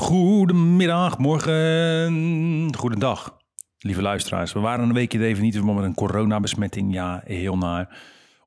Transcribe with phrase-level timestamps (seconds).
[0.00, 3.36] Goedemiddag, morgen, goedendag,
[3.78, 4.52] lieve luisteraars.
[4.52, 6.92] We waren een weekje even niet met een coronabesmetting.
[6.92, 7.98] Ja, heel naar.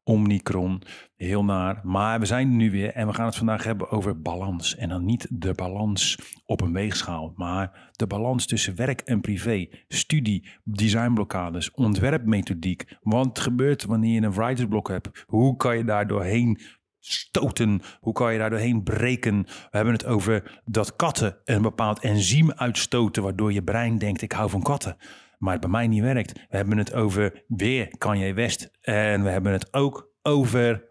[0.04, 0.82] Omicron,
[1.16, 1.82] heel naar.
[1.84, 4.76] Maar we zijn er nu weer en we gaan het vandaag hebben over balans.
[4.76, 9.68] En dan niet de balans op een weegschaal, maar de balans tussen werk en privé,
[9.88, 12.98] studie, designblokkades, ontwerpmethodiek.
[13.02, 15.24] Wat gebeurt wanneer je een writersblok hebt?
[15.26, 16.60] Hoe kan je daar doorheen
[17.06, 17.82] stoten?
[18.00, 19.44] Hoe kan je daar doorheen breken?
[19.44, 24.32] We hebben het over dat katten een bepaald enzym uitstoten, waardoor je brein denkt: ik
[24.32, 24.98] hou van katten.
[25.38, 26.34] Maar het bij mij niet werkt.
[26.34, 28.70] We hebben het over weer Kanye West.
[28.82, 30.84] En we hebben het ook over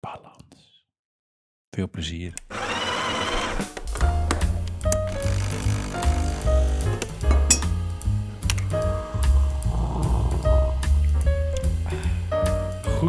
[0.00, 0.86] balans.
[1.70, 2.34] Veel plezier.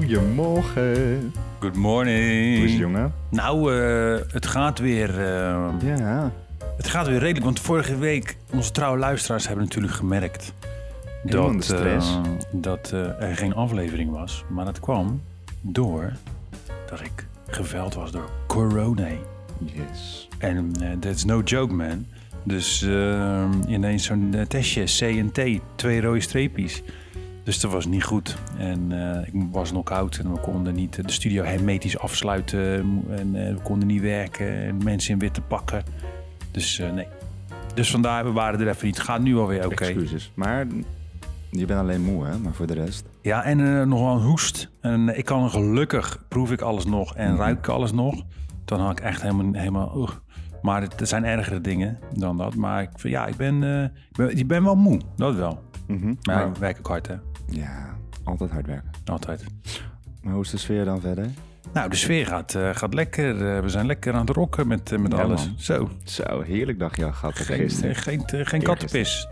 [0.02, 1.34] Goedemorgen.
[1.60, 2.56] Good morning.
[2.58, 3.14] Hoe is het, jongen?
[3.30, 5.10] Nou, eh, het gaat weer.
[5.20, 6.32] eh, Ja.
[6.78, 10.54] Het gaat weer redelijk, want vorige week, onze trouwe luisteraars hebben natuurlijk gemerkt
[11.24, 12.10] Helemaal dat, stress.
[12.16, 14.44] eh, dat er geen aflevering was.
[14.50, 15.22] Maar dat kwam
[15.62, 16.12] door
[16.90, 19.08] dat ik geveld was door corona.
[19.60, 20.28] Yes.
[20.38, 22.06] En that's no joke, man.
[22.44, 22.84] Dus
[23.68, 26.82] ineens zo'n testje, C en T, twee rode streepjes.
[27.44, 28.36] Dus dat was niet goed.
[28.58, 32.60] En eh, ik was knock-out en we konden niet de studio hermetisch afsluiten.
[33.10, 35.84] En eh, we konden niet werken en mensen in witte pakken.
[36.52, 37.08] Dus eh, nee.
[37.74, 39.00] Dus vandaar, we waren er even niet.
[39.00, 39.84] Gaat nu alweer oké.
[39.86, 40.32] Excuses.
[40.36, 40.68] Maar
[41.52, 42.38] je bent alleen moe, hè?
[42.38, 43.06] Maar voor de rest...
[43.22, 44.70] Ja, en eh, nog wel een hoest.
[44.82, 48.24] En eh, ik kan gelukkig, proef ik alles nog en ruik ik alles nog.
[48.66, 49.54] Dan had ik echt helemaal...
[49.54, 50.10] helemaal.
[50.62, 52.56] Maar het, er zijn ergere dingen dan dat.
[52.56, 55.02] Maar ik, ja, ik ben, eh, ik ben, ik ben wel moe.
[55.16, 55.64] Dat wel.
[55.88, 56.06] Mhm.
[56.06, 57.16] Maar Maar- ik werk ook hard, hè.
[57.52, 58.92] Ja, altijd hard werken.
[59.06, 59.44] Altijd.
[60.24, 61.26] Maar hoe is de sfeer dan verder?
[61.74, 63.56] Nou, de sfeer gaat, eh, gaat lekker.
[63.56, 65.46] Eh, we zijn lekker aan het rocken met, eh, met Ja, alles.
[65.46, 65.56] man.
[65.60, 65.90] Zo.
[66.04, 67.96] Zo, heerlijk dagje al gehad Geen, gisteren.
[67.96, 69.28] geen, geen kattenpis.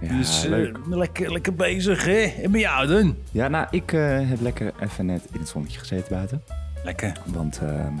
[0.00, 0.78] Ja, dus leuk.
[0.88, 2.20] lekker, lekker bezig, hè?
[2.42, 3.16] En bij jou dan?
[3.32, 6.42] Ja, nou, ik heb lekker even net in het zonnetje gezeten buiten.
[6.84, 7.12] Lekker.
[7.26, 7.92] Want ehm,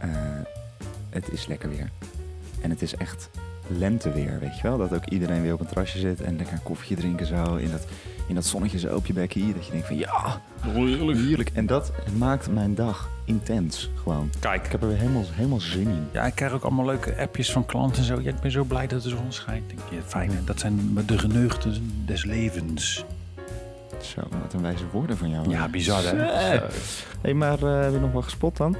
[0.00, 0.08] eh,
[1.10, 1.90] het is lekker weer.
[2.60, 3.30] En het is echt
[3.68, 4.78] lenteweer, weet je wel?
[4.78, 7.56] Dat ook iedereen weer op een terrasje zit en lekker een koffietje drinken zo.
[7.56, 7.86] In dat,
[8.28, 9.54] in dat zonnetje zo op je bekkie.
[9.54, 11.50] Dat je denkt van ja, heerlijk.
[11.52, 14.30] En dat maakt mijn dag intens gewoon.
[14.40, 14.64] Kijk.
[14.64, 16.08] Ik heb er weer helemaal, helemaal zin in.
[16.12, 18.20] Ja, ik krijg ook allemaal leuke appjes van klanten en zo.
[18.20, 19.68] Ja, ik ben zo blij dat de zon schijnt.
[19.68, 20.44] Denk je, fijn, hè?
[20.44, 23.04] dat zijn de geneugten des levens.
[24.00, 25.48] Zo, wat een wijze woorden van jou.
[25.48, 26.16] Ja, bizar, hè?
[26.16, 26.60] Hé,
[27.20, 28.76] hey, maar eh, heb je nog wel gespot dan?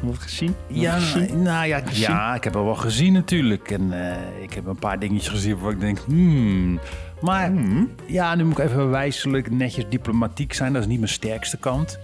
[0.00, 0.54] Wat gezien?
[0.66, 1.42] Ja, gezien?
[1.42, 3.70] nou ja, ja, ik heb er wel gezien natuurlijk.
[3.70, 6.80] En eh, ik heb een paar dingetjes gezien waar ik denk, hmm.
[7.20, 7.90] Maar Hmm.
[8.06, 10.72] ja, nu moet ik even wijselijk, netjes diplomatiek zijn.
[10.72, 11.98] Dat is niet mijn sterkste kant.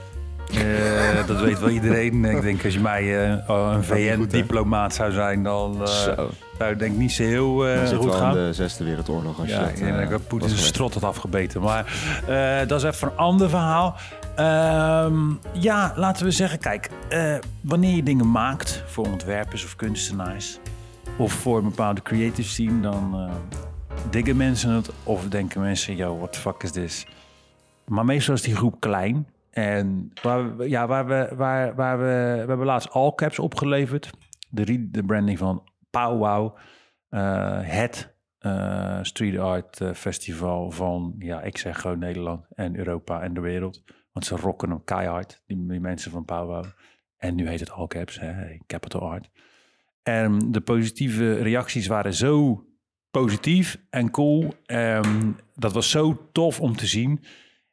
[0.54, 2.24] Eh, dat weet wel iedereen.
[2.36, 3.84] Ik denk als je mij eh, oh, een?
[3.84, 6.14] VN-diplomaat zou zijn, dan uh, Zo.
[6.58, 8.32] zou het denk ik niet zo heel goed gaan.
[8.34, 10.10] de zesde wereldoorlog als Ja, je ik dat...
[10.10, 11.60] dat Poetin zijn strot had afgebeten.
[11.60, 11.92] Maar
[12.66, 13.96] dat is even een ander verhaal.
[14.36, 20.58] Ehm, ja, laten we zeggen, kijk, eh, wanneer je dingen maakt voor ontwerpers of kunstenaars
[21.18, 23.34] of voor een bepaalde creative scene, dan eh,
[24.10, 27.06] diggen mensen het of denken mensen, yo, what the fuck is this?
[27.86, 29.26] Maar meestal is die groep klein.
[29.50, 32.04] En waar we, ja, waar we, waar, waar we,
[32.42, 34.10] we hebben laatst all caps opgeleverd.
[34.50, 36.56] De, de branding van Powwow.
[37.08, 38.14] eh het
[39.02, 43.82] street art festival van, ja, ik zeg gewoon Nederland en Europa en de wereld.
[44.16, 46.64] Want ze rocken hem keihard, die, die mensen van Powwow.
[47.16, 49.30] En nu heet het all caps, hè, Capital Art.
[50.02, 52.64] En de positieve reacties waren zo
[53.10, 54.54] positief en cool.
[54.66, 57.24] Ehm, dat was zo tof om te zien.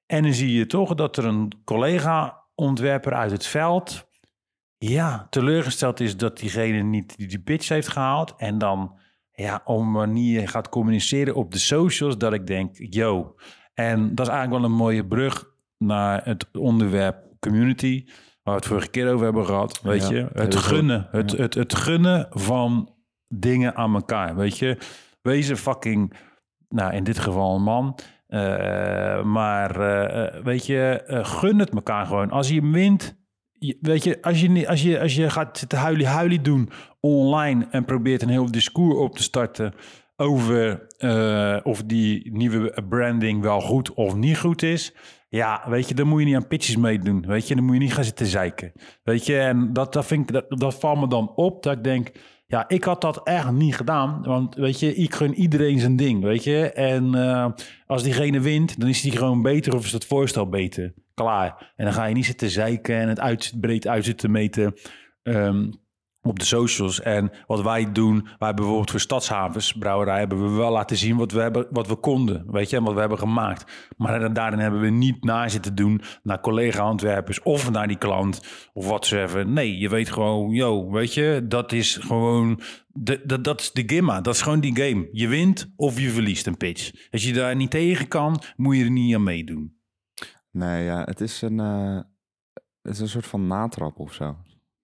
[0.05, 4.07] En dan zie je toch dat er een collega-ontwerper uit het veld...
[4.77, 8.33] ja, teleurgesteld is dat diegene niet die, pitch heeft gehaald.
[8.37, 8.99] En dan
[9.31, 12.17] ja, op manier gaat communiceren op de socials...
[12.17, 13.35] dat ik denk, yo.
[13.73, 15.51] En dat is eigenlijk wel een mooie brug
[15.85, 18.03] naar het onderwerp community...
[18.43, 19.81] waar we het vorige keer over hebben gehad.
[19.81, 21.07] Weet Ja, je, het gunnen.
[21.11, 21.37] Het, Ja.
[21.41, 22.93] het, het gunnen van
[23.27, 24.35] dingen aan elkaar.
[24.35, 24.77] Weet je,
[25.21, 26.13] wees een fucking,
[26.69, 27.99] nou in dit geval een man.
[28.27, 32.31] eh, maar eh, eh, weet je, gun het elkaar gewoon.
[32.31, 33.15] Als je wint,
[33.51, 36.69] je- weet je, als je, als je, als je gaat zitten huilie huilie doen
[36.99, 39.73] online en probeert een heel discours op te starten
[40.15, 40.87] over
[41.63, 44.93] of die nieuwe branding wel goed of niet goed is.
[45.33, 47.25] Ja, weet je, dan moet je niet aan pitches meedoen.
[47.27, 48.71] Weet je, dan moet je niet gaan zitten zeiken.
[49.03, 51.83] Weet je, en dat, dat, vind ik, dat, dat valt me dan op dat ik
[51.83, 52.11] denk,
[52.47, 54.23] ja, ik had dat echt niet gedaan.
[54.23, 56.71] Want weet je, ik gun iedereen zijn ding, weet je.
[56.71, 57.51] En eh,
[57.87, 60.93] als diegene wint, dan is die gewoon beter of is het voorstel beter.
[61.13, 61.73] Klaar.
[61.75, 64.73] En dan ga je niet zitten zeiken en het uit, breed uit zitten meten.
[65.23, 65.71] Ehm,
[66.23, 67.01] op de socials.
[67.01, 71.31] En wat wij doen, wij bijvoorbeeld voor Stadshavens brouwerij hebben we wel laten zien wat
[71.31, 73.89] we, hebben, wat we konden, weet je, en wat we hebben gemaakt.
[73.97, 78.41] Maar daarin hebben we niet na zitten doen naar collega-handwerpers of naar die klant
[78.73, 79.53] of wat ze even.
[79.53, 83.83] Nee, je weet gewoon, yo, weet je, dat is gewoon, de, dat, dat is de
[83.85, 85.09] gimma, dat is gewoon die game.
[85.11, 86.91] Je wint of je verliest een pitch.
[87.11, 89.81] Als je daar niet tegen kan, moet je er niet aan meedoen.
[90.51, 91.99] Nee, ja, het is een, eh,
[92.81, 94.37] het is een soort van natrap of zo.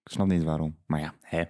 [0.04, 0.76] Ik snap niet waarom.
[0.86, 1.42] Maar ja, hè.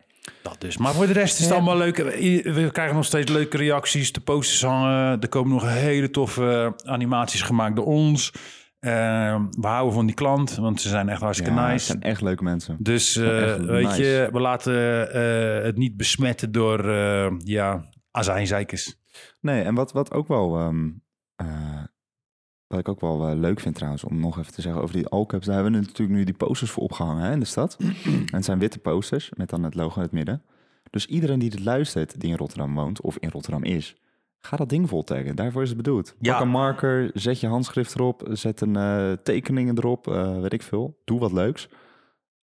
[0.42, 0.76] Dat dus.
[0.76, 1.54] Maar voor de rest is het Ja.
[1.54, 1.96] allemaal leuk.
[2.42, 4.12] We krijgen nog steeds leuke reacties.
[4.12, 5.20] De posters hangen.
[5.20, 8.32] Er komen nog hele toffe animaties gemaakt door ons.
[8.78, 8.90] Eh,
[9.50, 11.84] we houden van die klant, want ze zijn echt hartstikke Ja, nice.
[11.84, 12.76] zijn echt leuke mensen.
[12.78, 14.02] Dus eh, weet nice.
[14.02, 18.96] je, we laten eh, het niet besmetten door eh ja, azijnzeikers.
[19.40, 20.56] Nee, en wat, wat ook wel...
[20.58, 20.88] ehm,
[21.36, 21.82] eh,
[22.70, 25.06] wat ik ook wel eh, leuk vind trouwens, om nog even te zeggen over die
[25.06, 25.46] Alcups.
[25.46, 27.76] Daar hebben we natuurlijk nu die posters voor opgehangen hè, in de stad.
[28.04, 30.42] en het zijn witte posters met dan het logo in het midden.
[30.90, 33.96] Dus iedereen die dit luistert, die in Rotterdam woont of in Rotterdam is...
[34.42, 35.36] Ga dat ding vol taggen.
[35.36, 36.14] Daarvoor is het bedoeld.
[36.18, 36.32] Ja.
[36.32, 40.62] Pak een marker, zet je handschrift erop, zet een eh, tekeningen erop, eh, weet ik
[40.62, 40.98] veel.
[41.04, 41.68] Doe wat leuks.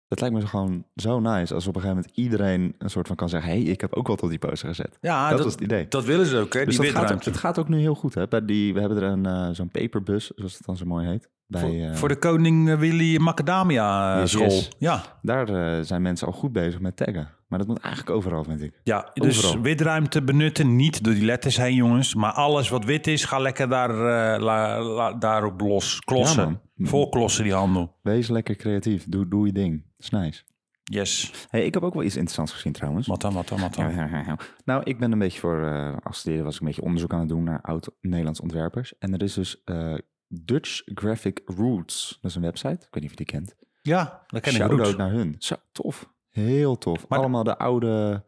[0.08, 3.16] Het lijkt me gewoon zo nice als op een gegeven moment iedereen een soort van
[3.16, 3.50] kan zeggen...
[3.50, 4.98] hey, ik heb ook wat op die poster gezet.
[5.00, 5.86] Ja, dat, dat, was het idee.
[5.88, 6.64] dat willen ze ook, hè?
[6.64, 8.14] Dus die dat gaat, ook, gaat ook nu heel goed.
[8.14, 8.28] Hè?
[8.28, 11.28] Bij die, we hebben er een, eh, zo'n paperbus, zoals het dan zo mooi heet.
[11.46, 14.44] Bij, Voor, eh, voor de koning eh, Willy Macadamia Yes, school.
[14.44, 14.70] yes.
[14.78, 15.02] Ja.
[15.22, 17.28] Daar zijn mensen al goed bezig met taggen.
[17.48, 18.80] Maar dat moet eigenlijk overal, vind ik.
[18.84, 22.14] Ja, dus witruimte benutten, niet door die letters heen, jongens.
[22.14, 25.98] Maar alles wat wit is, ga lekker daar, eh, la- la- daarop los.
[26.00, 26.60] Klossen.
[26.74, 26.86] Ja.
[26.86, 27.94] Vol klossen die handel.
[28.02, 29.04] Wees lekker creatief.
[29.08, 29.86] Doe, doe je ding.
[29.98, 30.42] Dat is nice.
[30.84, 31.32] Yes.
[31.50, 33.06] Hey, ik heb ook wel iets interessants gezien trouwens.
[33.06, 34.12] Wat dan, wat dan, wat dan?
[34.64, 37.18] Nou, ik ben een beetje voor, eh als studeren was ik een beetje onderzoek aan
[37.20, 38.98] het doen naar oud-Nederlands ontwerpers.
[38.98, 39.94] En er is dus eh,
[40.28, 42.18] Dutch Graphic Roots.
[42.20, 42.68] Dat is een website.
[42.86, 43.54] Ik weet niet of je die kent.
[43.82, 44.96] Ja, dat ken ik Shout-out goed.
[44.96, 45.34] naar hun.
[45.38, 46.12] Zo, tof.
[46.28, 47.08] Heel tof.
[47.08, 48.24] Maar- allemaal de oude,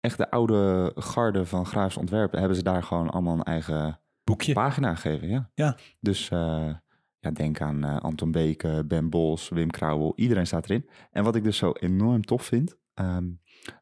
[0.00, 2.38] echt de oude garde van grafisch ontwerpen.
[2.38, 4.52] Hebben ze daar gewoon allemaal een eigen Boekje.
[4.52, 5.50] pagina gegeven, ja.
[5.54, 5.76] Ja.
[6.00, 6.74] Dus eh,
[7.20, 10.12] ja, denk aan eh, Anton Beke, Ben Bos, Wim Krauwel.
[10.16, 10.88] Iedereen staat erin.
[11.10, 12.76] En wat ik dus zo enorm tof vind...
[12.94, 13.28] ehm,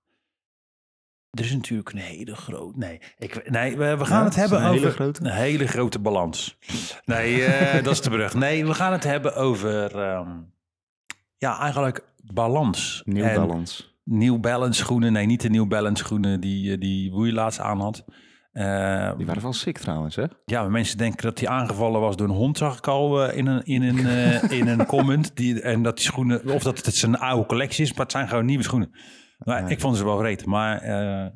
[1.30, 2.77] Er is natuurlijk een hele grote.
[2.77, 5.22] Nee, ik, nee we, we gaan Ja, het hebben een hele over grote?
[5.24, 6.58] een hele grote balans.
[7.06, 8.34] Nee, eh, dat is de brug.
[8.34, 10.00] Nee, we gaan het hebben over.
[10.01, 10.30] ehm,
[11.38, 13.01] ja, eigenlijk balans.
[13.06, 13.97] Nieuw En balans.
[14.10, 15.14] New Balance schoenen.
[15.14, 18.06] Nee, niet de New Balance schoenen die, eh, die Woei laatst aan had.
[18.52, 20.24] Eh, Die waren wel sick trouwens, hè?
[20.46, 23.38] ja, maar mensen denken dat hij aangevallen was door een hond, zag ik al eh,
[23.38, 25.36] in, een, in, een, in een comment.
[25.36, 28.28] Die, en dat die schoenen, of dat het zijn oude collectie is, maar het zijn
[28.28, 28.92] gewoon nieuwe schoenen.
[29.38, 29.68] Maar Ja.
[29.68, 30.46] Ik vond ze wel reet.
[30.46, 30.86] Maar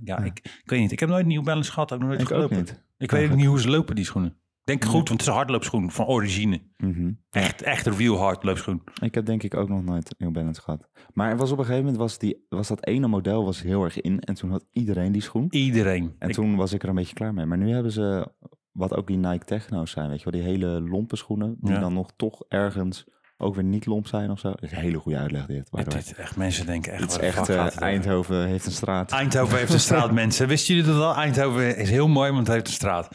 [0.04, 0.92] ja, Ik, ik weet niet.
[0.92, 2.00] Ik heb nooit New Balance gehad.
[2.00, 2.58] Nooit Ik ook gelopen.
[2.58, 2.84] niet.
[2.98, 4.36] Ik weet ook niet hoe ze lopen, die schoenen.
[4.64, 6.62] Denk goed, want het is een hardloopschoen van origine.
[6.78, 7.12] Mhm.
[7.30, 8.82] Echt, echt een real hardloopschoen.
[9.02, 10.90] Ik heb denk ik ook nog nooit New Balance gehad.
[11.14, 13.84] Maar er was op een gegeven moment, was, die, was dat ene model was heel
[13.84, 14.20] erg in.
[14.20, 15.48] En toen had iedereen die schoen.
[15.50, 16.16] Iedereen.
[16.20, 17.46] En Ik- toen was ik er een beetje klaar mee.
[17.46, 18.32] Maar nu hebben ze,
[18.72, 21.56] wat ook die Nike Techno's zijn, weet je wel, die hele lompe schoenen.
[21.60, 21.80] Die Ja.
[21.80, 23.06] dan nog toch ergens
[23.38, 24.50] ook weer niet lomp zijn of zo.
[24.50, 25.68] Dat is een hele goede uitleg dit.
[25.72, 27.82] het, echt, mensen denken echt, Het is echt, eh?
[27.82, 29.12] Eindhoven heeft een straat.
[29.12, 30.48] Eindhoven heeft een straat, mensen.
[30.48, 31.16] Wisten jullie dat al?
[31.16, 33.08] Eindhoven is heel mooi, want het heeft een straat.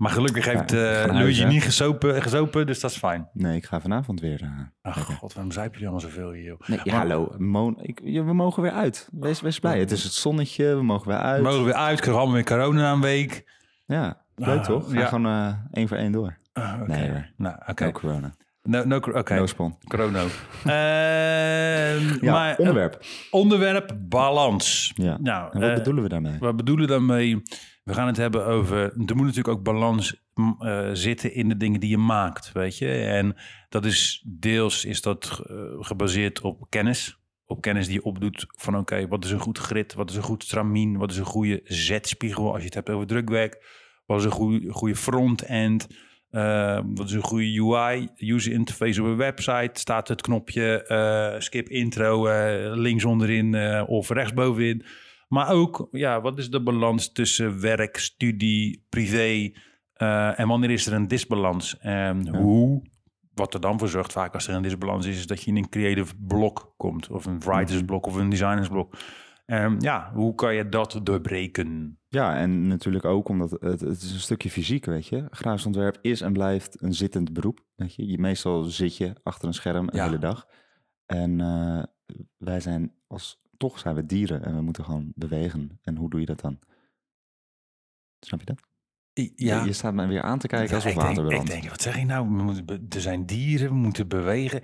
[0.00, 3.28] Maar gelukkig heeft huis, Luigi niet gezopen, gezopen, dus dat is fijn.
[3.32, 4.40] Nee, ik ga vanavond weer.
[4.42, 4.48] eh,
[4.82, 6.56] Ach god, waarom zuipen jullie allemaal zoveel hier?
[6.66, 7.34] Nee, ja, Maar- hallo.
[7.38, 9.08] Mo- ik, ja, we mogen weer uit.
[9.12, 9.78] Wees, wees blij.
[9.78, 10.76] Het is het zonnetje.
[10.76, 11.42] We mogen weer uit.
[11.42, 13.44] We mogen weer uit, krijgen allemaal weer corona een week.
[13.86, 14.90] Ja, leuk Ah, toch?
[14.92, 15.06] Ga ja.
[15.06, 16.38] gewoon eh, één voor één door.
[16.52, 16.90] Ah, oké.
[16.92, 17.26] Nee hoor.
[17.36, 17.84] Nou, oké.
[17.84, 18.34] No corona.
[18.62, 19.34] No, no, oké.
[19.34, 19.76] No spon.
[19.88, 20.20] Corona.
[20.64, 23.04] Ehm, Ja, maar, onderwerp.
[23.30, 24.92] Onderwerp balans.
[24.94, 25.18] Ja.
[25.20, 26.38] Nou, En wat bedoelen we daarmee?
[26.38, 27.42] Wat bedoelen we daarmee?
[27.90, 28.78] We gaan het hebben over.
[28.78, 32.92] Er moet natuurlijk ook balans eh, zitten in de dingen die je maakt, weet je.
[32.92, 33.36] En
[33.68, 37.18] dat is deels is dat eh, gebaseerd op kennis.
[37.46, 39.94] Op kennis die je opdoet van oké, wat is een goed grid?
[39.94, 40.96] Wat is een goed stramien?
[40.96, 43.64] Wat is een goede zetspiegel als je het hebt over drukwerk?
[44.06, 45.88] Wat is een goede, goede front-end?
[46.30, 49.80] Eh, wat is een goede UI, user interface op een website?
[49.80, 50.84] Staat het knopje
[51.38, 52.26] skip intro
[52.74, 54.84] links onderin of rechtsbovenin?
[55.30, 59.52] Maar ook, ja, wat is de balans tussen werk, studie, privé?
[59.92, 61.78] eh, en wanneer is er een disbalans?
[61.78, 62.82] En hoe,
[63.34, 65.56] wat er dan voor zorgt vaak als er een disbalans is, is dat je in
[65.56, 67.08] een creative blok komt.
[67.10, 68.94] Of een writers blok of een designers blok.
[69.46, 71.98] Ehm, ja, hoe kan je dat doorbreken?
[72.08, 75.26] Ja, en natuurlijk ook omdat het, het is een stukje fysiek, weet je.
[75.30, 78.06] Grafisch ontwerp is en blijft een zittend beroep, weet je.
[78.06, 80.04] je meestal zit je achter een scherm een Ja.
[80.04, 80.46] hele dag.
[81.06, 81.82] En eh,
[82.36, 85.78] wij zijn als, toch zijn we dieren en we moeten gewoon bewegen.
[85.82, 86.58] En hoe doe je dat dan?
[88.20, 88.60] Snap je dat?
[89.36, 91.82] Ja, Je, staat me weer aan te kijken alsof ik, denk, water ik denk, wat
[91.82, 92.24] zeg je nou?
[92.26, 94.60] We moeten er zijn dieren, we moeten bewegen.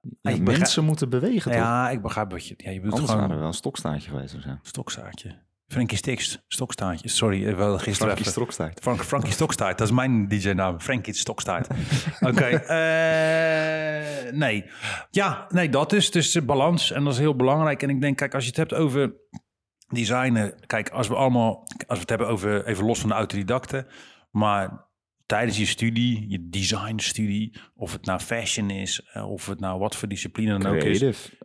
[0.00, 1.60] Ja, begrijp- mensen moeten bewegen, toch?
[1.60, 2.54] Ja, ik begrijp wat je...
[2.56, 4.58] Ja, je bedoelt Anders gewoon waren we wel een stokstaartje geweest of zo.
[4.62, 5.38] stokstaartje.
[5.68, 7.08] Frankie Sticks, stokstaartje.
[7.08, 8.30] Sorry, wel gisteren Frankie.
[8.30, 8.80] Stokstaart.
[8.80, 10.80] Frank, Frankie Stokstaart, dat is mijn DJ-naam.
[10.80, 11.68] Frankie Stokstaart.
[12.30, 14.64] Oké, eh, nee.
[15.10, 16.92] Ja, nee, dat is dus de balans.
[16.92, 17.82] En dat is heel belangrijk.
[17.82, 19.12] En ik denk, kijk, als je het hebt over
[19.88, 20.54] designen.
[20.66, 23.86] Kijk, als we allemaal, als we het hebben over, even los van de autodidacten.
[24.30, 24.87] Maar
[25.28, 29.96] tijdens je studie, je designstudie, of het nou fashion is, eh, of het nou wat
[29.96, 30.98] voor discipline dan ook is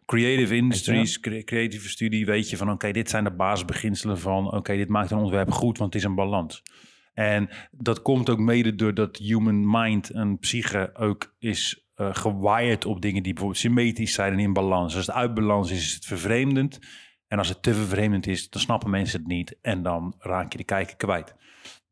[0.06, 0.56] Creative.
[0.56, 4.90] industries, cre- creatieve studie, weet je van oké, dit zijn de basisbeginselen van oké, dit
[4.90, 6.63] maakt een ontwerp goed, want het is een balans.
[7.13, 13.24] En dat komt ook mede doordat human mind en psyche ook is gewired op dingen
[13.24, 14.96] die bijvoorbeeld symmetrisch zijn en in balans.
[14.96, 16.80] Als het uit balans is, is het vervreemdend.
[17.28, 19.58] En als het te vervreemdend is, dan snappen mensen het niet.
[19.62, 21.36] En dan raak je de kijker kwijt.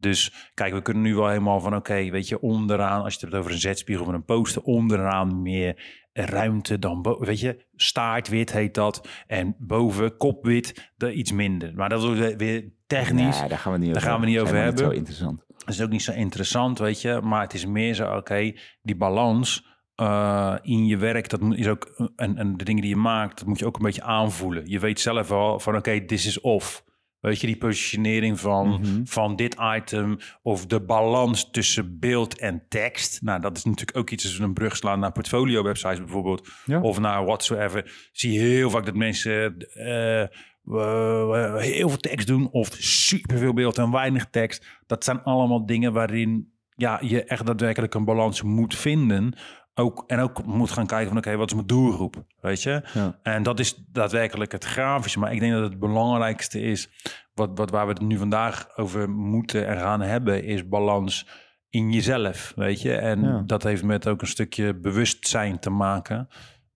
[0.02, 3.22] Dus kijk, we kunnen nu wel helemaal van oké, weet je, onderaan, als je het
[3.22, 7.26] hebt over een zetspiegel of een poster, onderaan meer ruimte dan boven.
[7.26, 9.08] Weet je, staartwit heet dat.
[9.28, 11.72] En boven kopwit, iets minder.
[11.76, 13.40] Maar dat is weer technisch.
[13.40, 14.86] Nee, daar gaan we niet Daar over gaan we niet over hebben.
[14.86, 15.44] zo interessant.
[15.48, 17.20] Dat is ook niet zo interessant, weet je.
[17.24, 19.66] Maar het is meer zo, oké, die balans
[19.96, 23.48] eh, in je werk, dat is ook, en, en de dingen die je maakt, dat
[23.48, 24.64] moet je ook een beetje aanvoelen.
[24.66, 26.84] Je weet zelf wel van, oké, this is off.
[27.22, 29.02] Weet je, die positionering van, Mhm.
[29.04, 33.22] van dit item of de balans tussen beeld en tekst.
[33.22, 36.48] Nou, dat is natuurlijk ook iets als we een brug slaan naar portfolio websites bijvoorbeeld.
[36.66, 36.82] Ja.
[36.82, 38.10] Of naar whatsoever.
[38.12, 43.78] Zie je heel vaak dat mensen eh, eh, heel veel tekst doen of superveel beeld
[43.78, 44.66] en weinig tekst.
[44.86, 49.34] Dat zijn allemaal dingen waarin ja, je echt daadwerkelijk een balans moet vinden.
[49.74, 52.24] Ook, en ook moet gaan kijken van oké, wat is mijn doelgroep?
[52.42, 52.90] Weet je?
[52.94, 53.20] Ja.
[53.24, 55.20] En dat is daadwerkelijk het grafische.
[55.20, 56.90] Maar ik denk dat het belangrijkste is,
[57.34, 61.28] wat, wat waar we het nu vandaag over moeten en gaan hebben, is balans
[61.70, 62.54] in jezelf.
[62.56, 62.96] Weet je?
[62.96, 63.42] En Ja.
[63.46, 66.28] dat heeft met ook een stukje bewustzijn te maken.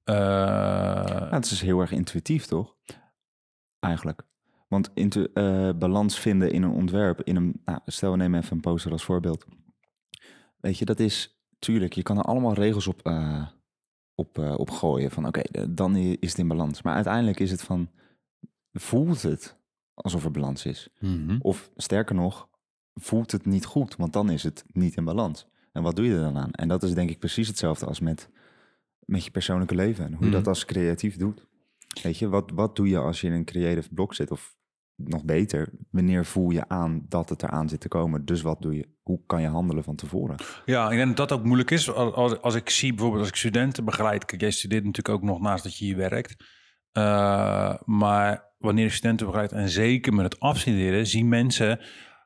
[0.03, 2.75] Ja, het is heel erg intuïtief, toch?
[3.79, 4.21] Eigenlijk.
[4.67, 8.55] Want intu- eh, balans vinden in een ontwerp, in een, nou, stel we nemen even
[8.55, 9.45] een poster als voorbeeld.
[10.59, 13.47] Weet je, dat is, tuurlijk, je kan er allemaal regels op, eh,
[14.15, 15.11] op, eh, op gooien.
[15.11, 16.81] Van oké, eh, dan is het in balans.
[16.81, 17.89] Maar uiteindelijk is het van,
[18.73, 19.57] voelt het
[19.93, 20.89] alsof er balans is?
[20.99, 21.37] mhm.
[21.39, 22.49] Of sterker nog,
[22.93, 25.47] voelt het niet goed, want dan is het niet in balans.
[25.71, 26.51] En wat doe je er dan aan?
[26.51, 28.29] En dat is denk ik precies hetzelfde als met,
[28.99, 30.05] met je persoonlijke leven.
[30.05, 30.35] En hoe je Mhm.
[30.37, 31.45] dat als creatief doet.
[32.03, 34.31] Weet je, wat, wat doe je als je in een creative blok zit?
[34.31, 34.54] Of
[34.95, 38.25] nog beter, wanneer voel je aan dat het eraan zit te komen?
[38.25, 38.87] Dus wat doe je?
[39.01, 40.35] Hoe kan je handelen van tevoren?
[40.65, 41.91] Ja, ik denk dat dat ook moeilijk is.
[41.91, 44.25] Als, als, ik zie bijvoorbeeld als ik studenten begeleid.
[44.25, 46.35] Kijk, jij studeert natuurlijk ook nog naast dat je hier werkt.
[46.91, 51.79] Eh, maar wanneer je studenten begeleidt en zeker met het afstuderen, zien mensen...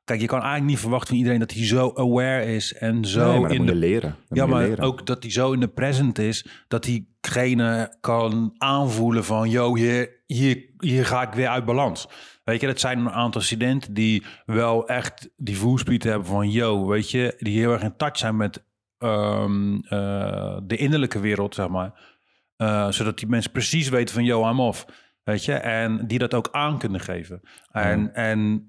[0.03, 3.41] Kijk, je kan eigenlijk niet verwachten van iedereen dat hij zo aware is en zo
[3.41, 4.15] nee, in moet de leren.
[4.29, 4.83] Ja, maar leren.
[4.83, 6.85] ook dat hij zo in de present is, dat
[7.21, 12.07] diegene kan aanvoelen van, yo, hier, hier, hier ga ik weer uit balans.
[12.43, 16.87] Weet je, dat zijn een aantal studenten die wel echt die voelspiet hebben van, yo,
[16.87, 18.63] weet je, die heel erg in touch zijn met
[18.97, 22.17] ehm, eh, de innerlijke wereld, zeg maar.
[22.55, 24.85] Eh, zodat die mensen precies weten van, yo, I'm off.
[25.23, 27.41] Weet je, en die dat ook aan kunnen geven.
[27.71, 28.67] En, en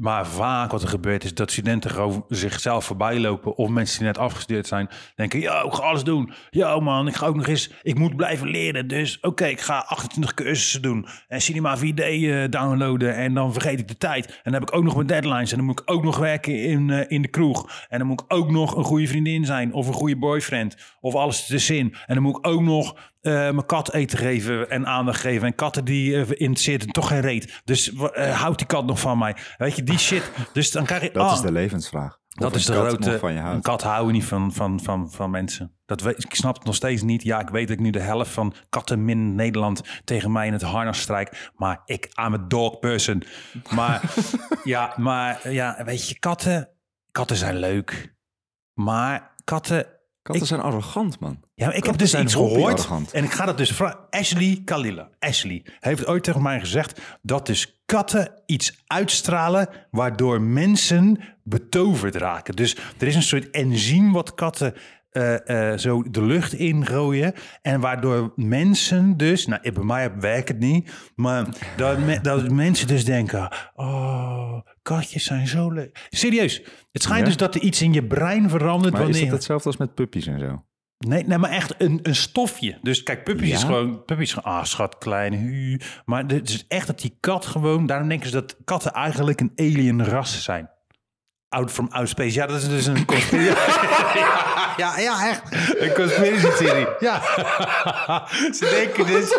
[0.00, 3.56] Maar vaak wat er gebeurt is dat studenten zichzelf voorbij lopen.
[3.56, 4.88] Of mensen die net afgestudeerd zijn.
[5.14, 6.32] Denken, ja, ik ga alles doen.
[6.50, 8.88] Ja man, ik ga ook nog eens, ik moet blijven leren.
[8.88, 11.06] Dus oké, ik ga 28 cursussen doen.
[11.28, 13.14] En Cinema 4D eh, downloaden.
[13.14, 14.26] En dan vergeet ik de tijd.
[14.26, 15.50] En dan heb ik ook nog mijn deadlines.
[15.50, 17.86] En dan moet ik ook nog werken in, eh, in de kroeg.
[17.88, 19.72] En dan moet ik ook nog een goede vriendin zijn.
[19.72, 20.76] Of een goede boyfriend.
[21.00, 21.94] Of alles tussenin.
[22.06, 25.46] En dan moet ik ook nog eh, mijn kat eten geven en aandacht geven.
[25.46, 27.60] En katten die uh, interesseert toch geen reet.
[27.64, 29.36] Dus uh, houdt die kat nog van mij?
[29.56, 30.30] Weet je, die shit.
[30.52, 31.10] Dus dan krijg je...
[31.12, 32.18] Dat ah, is de levensvraag.
[32.28, 33.18] dat is de grote...
[33.18, 35.74] van je een kat houden niet van, van, van, van mensen.
[35.86, 37.22] Dat weet, ik snap het nog steeds niet.
[37.22, 40.52] Ja, ik weet dat ik nu de helft van katten min Nederland tegen mij in
[40.52, 41.50] het harnas strijk.
[41.54, 43.22] Maar ik, I'm a dog person.
[43.74, 44.02] Maar
[44.64, 46.68] ja, maar ja, weet je, katten,
[47.10, 48.14] katten zijn leuk.
[48.72, 49.95] Maar katten
[50.26, 51.40] Katten zijn arrogant, man.
[51.54, 52.72] ja, maar ik heb dus iets gehoord.
[52.72, 53.12] arrogant.
[53.12, 53.98] En ik ga dat dus vragen.
[54.10, 55.08] Ashley Kalila.
[55.18, 62.56] Ashley heeft ooit tegen mij gezegd dat dus katten iets uitstralen waardoor mensen betoverd raken.
[62.56, 64.74] Dus er is een soort enzym wat katten
[65.10, 67.32] eh, eh, zo de lucht ingooien.
[67.62, 72.86] En waardoor mensen dus, nou bij mij werkt het niet, maar dat, me- dat mensen
[72.86, 76.06] dus denken, oh, katjes zijn zo leuk.
[76.10, 76.62] Serieus,
[76.92, 77.26] het schijnt Ja?
[77.26, 79.24] dus dat er iets in je brein verandert Maar is wanneer...
[79.24, 80.64] het hetzelfde als met puppies en zo?
[80.98, 82.78] Nee, nee, maar echt een, een stofje.
[82.82, 83.54] Dus kijk, puppies Ja?
[83.54, 84.04] is gewoon...
[84.04, 85.80] Puppies is gewoon, ah, schat, klein, hu.
[86.04, 87.86] Maar het is echt dat die kat gewoon...
[87.86, 90.70] Daarom denken ze dat katten eigenlijk een alien ras zijn.
[91.48, 92.34] Out from outer space.
[92.34, 94.20] Ja, dat is dus een conspiratie.
[94.20, 95.42] ja, ja, ja, echt.
[95.78, 96.86] Een conspiracy theory.
[96.98, 97.20] Ja.
[98.58, 99.36] ze denken dus...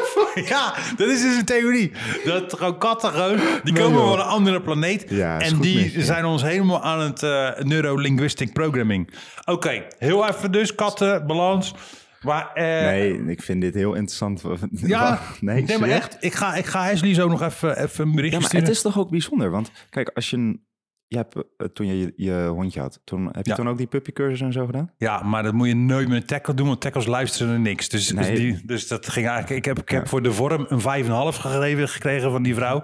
[0.50, 1.92] Ja, dat is dus een theorie.
[2.26, 3.40] Dat gewoon katten gewoon...
[3.64, 4.10] Die komen joh.
[4.10, 5.06] van een andere planeet.
[5.10, 9.14] Ja, is en goed die zijn ons helemaal aan het eh neurolinguistic programming.
[9.46, 10.76] Oké, heel even dus.
[10.76, 11.74] Katten, balans.
[12.22, 14.42] Maar, eh, Nee, ik vind dit heel interessant.
[14.72, 16.18] Ja, nee, nee, maar echt.
[16.20, 18.66] Ik ga, ik ga Ashley zo nog even, even een berichtje Ja, maar sturen.
[18.68, 19.50] het is toch ook bijzonder?
[19.50, 20.66] Want kijk, als je een...
[21.10, 23.56] Je hebt, eh, toen je, je je hondje had, toen, heb je Ja.
[23.56, 24.92] toen ook die puppycursus en zo gedaan?
[24.98, 27.90] Ja, maar dat moet je nooit met een tackle doen, want tackles luisteren naar niks.
[27.90, 28.30] Dus, Nee.
[28.30, 29.58] dus, die, dus dat ging eigenlijk...
[29.58, 32.82] Ik heb, ik heb voor de vorm een 5,5 gegeven gekregen van die vrouw.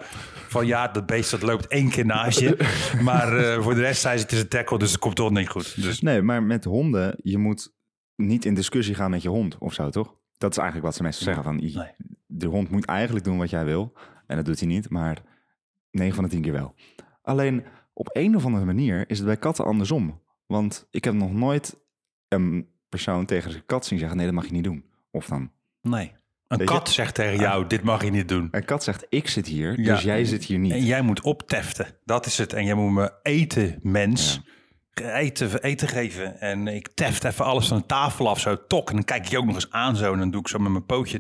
[0.48, 2.58] Van ja, dat beest dat loopt één keer naast je.
[3.02, 5.32] maar eh, voor de rest zei ze, het is een tackle, dus het komt toch
[5.32, 5.82] niet goed.
[5.82, 7.74] Dus Nee, maar met honden, je moet
[8.16, 10.16] niet in discussie gaan met je hond of zo, toch?
[10.38, 11.44] Dat is eigenlijk wat ze meestal zeggen.
[11.44, 11.92] Van, Nee.
[12.26, 13.94] De hond moet eigenlijk doen wat jij wil.
[14.28, 15.22] En dat doet hij niet, maar
[15.92, 16.76] 9 van de 10 keer wel.
[17.22, 20.22] Alleen op een of andere manier is het bij katten andersom.
[20.46, 21.80] Want ik heb nog nooit
[22.28, 24.18] een persoon tegen zijn kat zien zeggen...
[24.18, 24.86] nee, dat mag je niet doen.
[25.12, 25.52] Of dan...
[25.82, 26.12] nee.
[26.48, 28.48] Een Weet je- kat zegt tegen jou, dit mag je niet doen.
[28.52, 29.94] Een kat zegt, ik zit hier, Ja.
[29.94, 30.72] dus jij zit hier niet.
[30.72, 31.88] En jij moet opteften.
[32.06, 32.54] Dat is het.
[32.54, 34.42] En jij moet me eten, mens.
[34.94, 36.40] Eten, eten geven.
[36.42, 38.90] En ik teft even alles van de tafel af, zo tok.
[38.90, 40.14] En dan kijk ik je ook nog eens aan zo.
[40.14, 41.20] En dan doe ik zo met mijn pootje...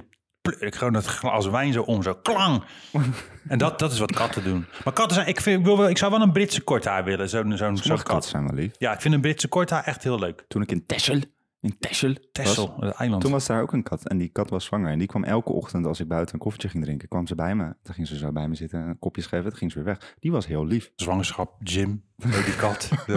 [0.51, 2.63] ik gewoon dat glas wijn zo om, zo klang.
[3.47, 4.65] en dat, dat is wat katten doen.
[4.83, 5.27] Maar katten zijn...
[5.27, 7.29] Ik, vind, ik, wil wel, ik zou wel een Britse korthaar willen.
[7.29, 8.03] Zo'n zo'n kat.
[8.03, 8.71] katten zijn wel lief.
[8.77, 10.45] Ja, ik vind een Britse korthaar echt heel leuk.
[10.47, 11.19] Toen ik in Texel,
[11.61, 13.21] in Texel, was, Texel, het eiland.
[13.21, 14.07] toen was daar ook een kat.
[14.07, 14.91] En die kat was zwanger.
[14.91, 17.55] En die kwam elke ochtend als ik buiten een koffietje ging drinken, kwam ze bij
[17.55, 17.75] me.
[17.83, 20.15] Toen ging ze zo bij me zitten, een kopjes geven, toen ging ze weer weg.
[20.19, 20.91] Die was heel lief.
[20.95, 22.89] Zwangerschap, gym, die kat.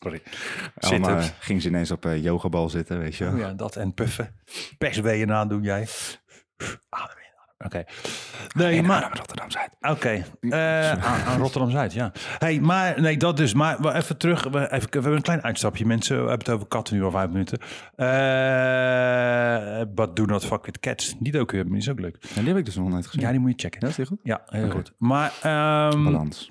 [0.00, 0.22] Sorry.
[0.78, 1.44] Allemaal Sit-ups.
[1.46, 3.26] ging ze ineens op een yogabal zitten, weet je.
[3.26, 4.34] Oh ja, dat en puffen.
[4.78, 5.86] Persweeën aan doen jij.
[6.88, 7.66] Adem in, adem.
[7.66, 7.84] Oké.
[8.54, 9.16] Nee, maar...
[9.16, 9.70] Rotterdam Zuid.
[9.80, 12.12] Oké, eh, aan, aan Rotterdam-Zuid, ja.
[12.38, 13.54] Hey, maar nee, dat dus.
[13.54, 14.44] Maar even terug.
[14.44, 16.14] We, even, we hebben een klein uitstapje, mensen.
[16.14, 17.58] We hebben het over katten nu al vijf minuten.
[17.96, 19.58] Eh
[19.94, 21.14] but do not fuck with cats.
[21.18, 22.16] Niet ook weer, die is ook leuk.
[22.34, 23.22] En die heb ik dus nog nooit gezien.
[23.22, 23.80] Ja, die moet je checken.
[23.80, 24.20] Ja, is die goed?
[24.22, 24.92] Ja, heel goed.
[24.98, 26.50] Maar ehm, Balans.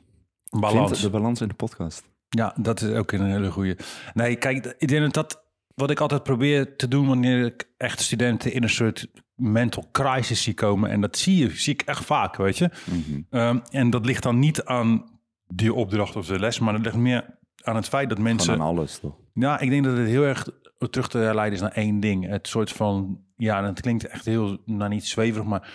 [0.50, 1.02] balans.
[1.02, 2.04] De balans in de podcast.
[2.30, 3.78] Ja, dat is ook een hele goede.
[4.13, 5.43] Nee, kijk, ik denk dat dat
[5.76, 10.43] wat ik altijd probeer te doen wanneer ik echt studenten in een soort mental crisis
[10.43, 10.89] zie komen.
[10.89, 12.69] En dat zie je, zie ik echt vaak, weet je.
[12.86, 13.21] Mhm.
[13.30, 16.95] Ehm, en dat ligt dan niet aan die opdracht of de les, maar dat ligt
[16.95, 17.26] meer
[17.63, 18.54] aan het feit dat mensen.
[18.54, 19.15] Aan alles, toch?
[19.34, 20.47] Ja, ik denk dat het heel erg
[20.89, 22.28] terug te leiden is naar één ding.
[22.28, 25.69] Het soort van, ja, dat klinkt echt heel, nou niet zweverig, maar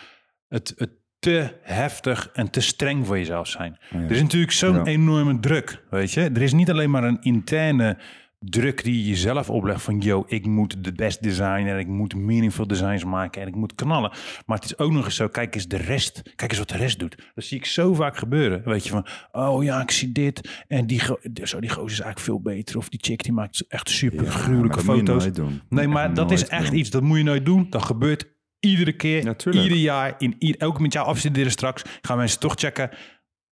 [0.49, 3.79] het, het te heftig en te streng voor jezelf zijn.
[3.91, 3.99] Ja.
[3.99, 4.85] Er is natuurlijk zo'n Ja.
[4.85, 6.21] enorme druk, weet je.
[6.21, 7.99] Er is niet alleen maar een interne
[8.45, 10.01] druk die je jezelf oplegt van...
[10.01, 14.13] yo, ik moet de best designen, ik moet meaningful designs maken en ik moet knallen.
[14.47, 16.77] Maar het is ook nog eens zo, kijk eens de rest, kijk eens wat de
[16.77, 17.31] rest doet.
[17.35, 18.91] Dat zie ik zo vaak gebeuren, weet je.
[18.91, 21.03] Van, oh ja, ik zie dit en die,
[21.43, 22.77] zo, die gozer is eigenlijk veel beter.
[22.77, 25.29] Of die chick die maakt echt super gruwelijke foto's.
[25.69, 26.79] Nee, maar Echt dat is echt doen.
[26.79, 27.67] iets, dat moet je nooit doen.
[27.71, 29.65] Dat gebeurt iedere keer, Natuurlijk.
[29.65, 32.91] ieder jaar, in ieder, ook met jou afstuderen straks, gaan mensen toch checken.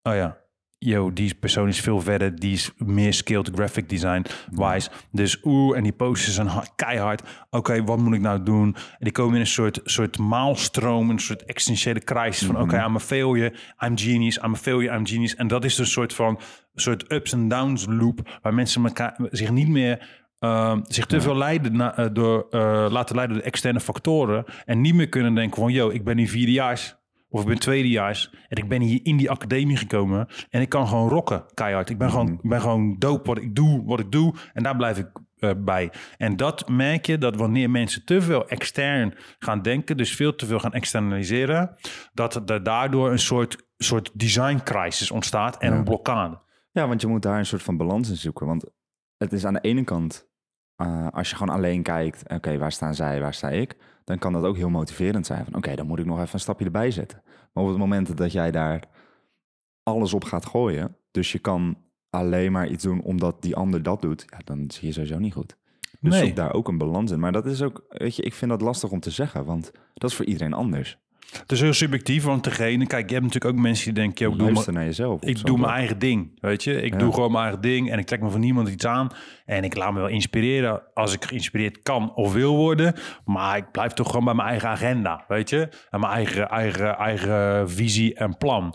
[0.03, 0.40] Oh ja,
[0.83, 4.91] yo, die persoon is veel verder, die is meer skilled graphic design wise.
[5.13, 7.23] Dus oeh, en die posters zijn hard- keihard.
[7.51, 8.75] Oké, wat moet ik nou doen?
[8.75, 12.95] En die komen in een soort, soort maalstroom, een soort existentiële crisis van oké, I'm
[12.97, 15.35] a failure, I'm genius, I'm a failure, I'm genius.
[15.35, 16.41] En dat is een soort van
[16.75, 21.37] soort ups en downs loop, waar mensen elkaar, zich niet meer Ehm, zich te veel
[21.37, 24.45] leiden na- eh, door, eh, laten leiden door externe factoren.
[24.65, 26.97] En niet meer kunnen denken van, yo, ik ben nu vierdejaars.
[27.31, 28.31] Of ik ben tweedejaars.
[28.49, 30.29] En ik ben hier in die academie gekomen.
[30.51, 31.91] En ik kan gewoon rocken, keihard.
[31.91, 34.35] Ik ben, gewoon, ik ben gewoon dope wat ik doe, wat ik doe.
[34.53, 35.93] En daar blijf ik eh, bij.
[36.17, 39.97] En dat merk je, dat wanneer mensen te veel extern gaan denken...
[39.97, 41.77] dus veel te veel gaan externaliseren...
[42.13, 45.77] dat er daardoor een soort, soort design crisis ontstaat en Ja.
[45.79, 46.41] een blokkade.
[46.73, 48.47] Ja, want je moet daar een soort van balans in zoeken.
[48.47, 48.65] Want
[49.17, 50.29] het is aan de ene kant,
[50.77, 54.33] eh, als je gewoon alleen kijkt, oké, waar staan zij, waar sta ik, dan kan
[54.33, 55.45] dat ook heel motiverend zijn.
[55.45, 57.23] Van oké, dan moet ik nog even een stapje erbij zetten.
[57.53, 58.83] Maar op het moment dat jij daar
[59.83, 61.77] alles op gaat gooien, dus je kan
[62.11, 65.33] alleen maar iets doen omdat die ander dat doet, ja, dan zie je sowieso niet
[65.33, 65.57] goed.
[66.01, 66.27] Dus Nee.
[66.27, 67.21] zoek daar ook een balans in.
[67.21, 70.11] Maar dat is ook, weet je, ik vind dat lastig om te zeggen, want dat
[70.11, 70.99] is voor iedereen anders.
[71.39, 72.87] Het is heel subjectief, want degene...
[72.87, 74.31] Kijk, je hebt natuurlijk ook mensen die denken...
[74.31, 75.23] Yo, doe naar jezelf.
[75.23, 76.83] ik doe mijn eigen ding, weet je.
[76.83, 76.99] Ik Ja.
[76.99, 79.09] doe gewoon mijn eigen ding en ik trek me van niemand iets aan.
[79.45, 82.95] En ik laat me wel inspireren als ik geïnspireerd kan of wil worden.
[83.25, 85.69] Maar ik blijf toch gewoon bij mijn eigen agenda, weet je.
[85.91, 88.75] En mijn eigen, eigen, eigen visie en plan.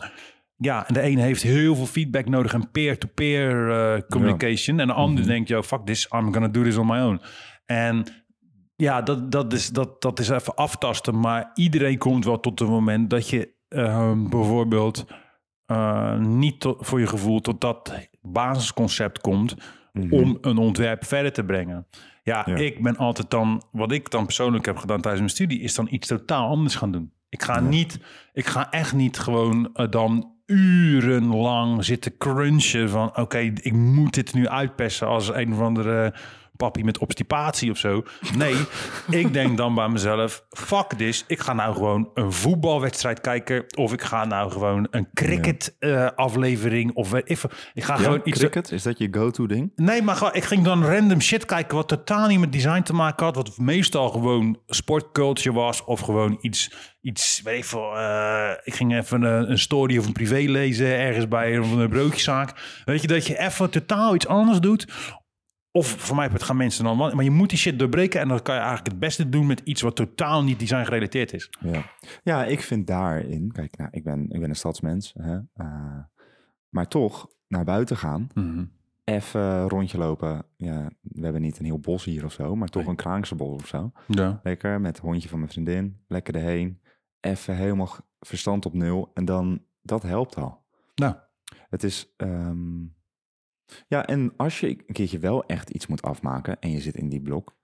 [0.56, 4.80] Ja, en de een heeft heel veel feedback nodig en peer-to-peer eh, communication.
[4.80, 5.28] En de ander Mhm.
[5.32, 7.20] denkt, yo, fuck this, I'm gonna do this on my own.
[7.66, 8.04] En
[8.76, 11.20] ja, dat, dat, is, dat, dat is even aftasten.
[11.20, 15.06] Maar iedereen komt wel tot een moment dat je ehm, bijvoorbeeld
[15.66, 19.56] eh, niet tot, voor je gevoel tot dat basisconcept komt
[19.92, 20.14] Mhm.
[20.14, 21.86] om een ontwerp verder te brengen.
[22.22, 22.54] Ja, Ja.
[22.56, 25.86] ik ben altijd dan, wat ik dan persoonlijk heb gedaan tijdens mijn studie, is dan
[25.90, 27.12] iets totaal anders gaan doen.
[27.28, 28.00] Ik ga niet,
[28.32, 34.34] ik ga echt niet gewoon eh, dan urenlang zitten crunchen van oké, ik moet dit
[34.34, 36.14] nu uitpersen als een of andere
[36.56, 38.02] papi met obstipatie of zo.
[38.36, 38.56] Nee,
[39.10, 43.92] ik denk dan bij mezelf, fuck this, ik ga nou gewoon een voetbalwedstrijd kijken of
[43.92, 47.30] ik ga nou gewoon een cricket eh, aflevering of weet
[47.74, 49.72] ik ga Ja, gewoon iets cricket, is dat je go-to ding?
[49.76, 52.92] Nee, maar gewoon, ik ging dan random shit kijken wat totaal niet met design te
[52.92, 53.36] maken had.
[53.36, 55.84] Wat meestal gewoon sportculture was.
[55.84, 57.96] Of gewoon iets, iets weet ik veel.
[57.96, 61.88] eh, ik ging even een, een story of een privé lezen ergens bij een, een
[61.88, 62.80] broodjeszaak.
[62.84, 64.86] Weet je, dat je even totaal iets anders doet.
[65.76, 66.96] Of voor mij gaan mensen dan...
[66.96, 68.20] Maar je moet die shit doorbreken.
[68.20, 71.32] En dat kan je eigenlijk het beste doen met iets wat totaal niet design gerelateerd
[71.32, 71.50] is.
[71.60, 71.82] Ja,
[72.22, 75.98] ja ik vind daarin, kijk, nou, ik, ben, ik ben een stadsmens, hè, eh,
[76.68, 78.28] maar toch naar buiten gaan,
[79.04, 80.44] even een rondje lopen.
[80.56, 82.90] Ja, we hebben niet een heel bos hier of zo, maar toch Nee.
[82.90, 83.92] een Kraankse bos of zo.
[84.06, 84.40] Ja.
[84.42, 86.80] Lekker met het hondje van mijn vriendin, lekker erheen,
[87.20, 90.64] even helemaal verstand op nul en dan, dat helpt al.
[90.94, 91.14] Nou,
[91.68, 92.84] Het is, ehm,
[93.88, 97.08] ja, en als je een keertje wel echt iets moet afmaken en je zit in
[97.08, 97.56] die blok,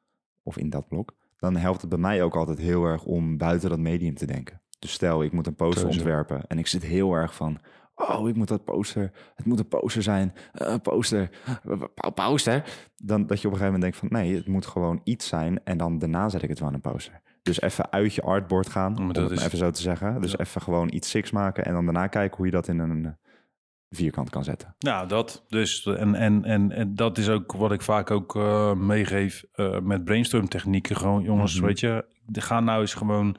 [0.42, 3.68] of in dat blok, dan helpt het bij mij ook altijd heel erg om buiten
[3.70, 4.60] dat medium te denken.
[4.78, 7.58] Dus stel, ik moet een poster ontwerpen en ik zit heel erg van,
[7.94, 11.30] oh, ik moet dat poster, het moet een poster zijn, eh, een poster,
[11.64, 12.64] eh, pa- poster.
[12.96, 15.64] Dan dat je op een gegeven moment denkt van, nee, het moet gewoon iets zijn
[15.64, 17.20] en dan daarna zet ik het wel in een poster.
[17.42, 20.20] Dus even uit je artboard gaan, Maar om dat het is- even zo te zeggen.
[20.20, 20.38] Dus Ja.
[20.38, 23.12] even gewoon iets six maken en dan daarna kijken hoe je dat in een eh,
[23.96, 24.74] vierkant kan zetten.
[24.78, 25.86] Nou, dat dus.
[25.86, 30.04] En, en, en, en dat is ook wat ik vaak ook eh, meegeef eh, met
[30.04, 30.96] brainstorm technieken.
[30.96, 31.66] Gewoon, jongens, Mhm.
[31.66, 33.36] weet je, ga nou eens gewoon,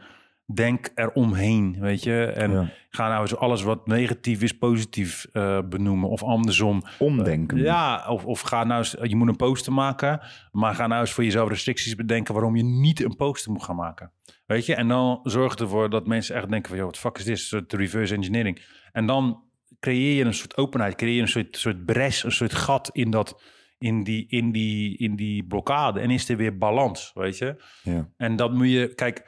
[0.54, 2.26] denk eromheen, weet je.
[2.26, 2.70] En Ja.
[2.90, 6.10] ga nou eens alles wat negatief is, positief eh, benoemen.
[6.10, 6.82] Of andersom.
[7.00, 7.58] Omdenken.
[7.58, 10.20] Ja, of, of ga nou eens, je moet een poster maken,
[10.52, 13.76] maar ga nou eens voor jezelf restricties bedenken waarom je niet een poster moet gaan
[13.76, 14.12] maken.
[14.46, 17.24] Weet je, en dan zorg ervoor dat mensen echt denken van, joh, wat fuck is
[17.24, 17.40] dit?
[17.40, 18.62] Soort reverse engineering.
[18.92, 19.44] En dan
[19.84, 23.12] creëer je een soort openheid, creëer je een soort, soort bres, een soort gat in,
[23.12, 23.42] dat,
[23.78, 26.00] in, die, in, die, in die blokkade.
[26.00, 27.56] En is er weer balans, weet je.
[27.84, 28.10] Ja.
[28.18, 29.26] En dat moet je, kijk,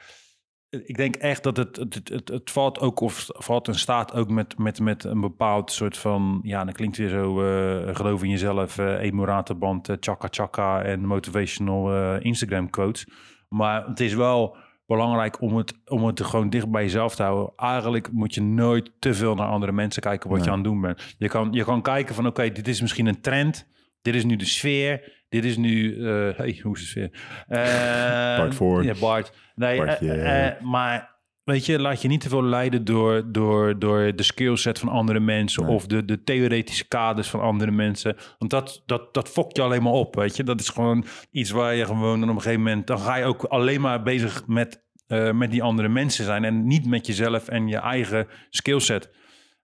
[0.68, 4.30] ik denk echt dat het, het, het, het, valt ook of valt en staat ook
[4.30, 8.30] met, met, met een bepaald soort van, ja, dat klinkt weer zo, eh, geloof in
[8.30, 13.06] jezelf, eh Emiratenband, eh, chaka chaka en motivational Instagram quotes.
[13.48, 17.52] Maar het is wel belangrijk om het, om het gewoon dicht bij jezelf te houden.
[17.56, 20.80] Eigenlijk moet je nooit te veel naar andere mensen kijken wat je aan het doen
[20.80, 21.14] bent.
[21.18, 23.66] Je kan, je kan kijken van, oké, dit is misschien een trend.
[24.02, 25.24] Dit is nu de sfeer.
[25.28, 26.04] Dit is nu...
[26.06, 27.10] eh hey, hoe is de sfeer?
[27.48, 28.84] Eh, Bart Voor.
[28.84, 29.32] Ja, Bart.
[29.54, 31.15] Nee, eh, eh, maar
[31.46, 35.20] weet je, laat je niet te veel leiden door, door, door de skillset van andere
[35.20, 35.74] mensen Nee.
[35.74, 38.16] of de, de theoretische kaders van andere mensen.
[38.38, 40.44] Want dat, dat, dat fokt je alleen maar op, weet je.
[40.44, 42.86] Dat is gewoon iets waar je gewoon op een gegeven moment...
[42.86, 46.44] dan ga je ook alleen maar bezig met, eh, met die andere mensen zijn...
[46.44, 49.10] en niet met jezelf en je eigen skillset.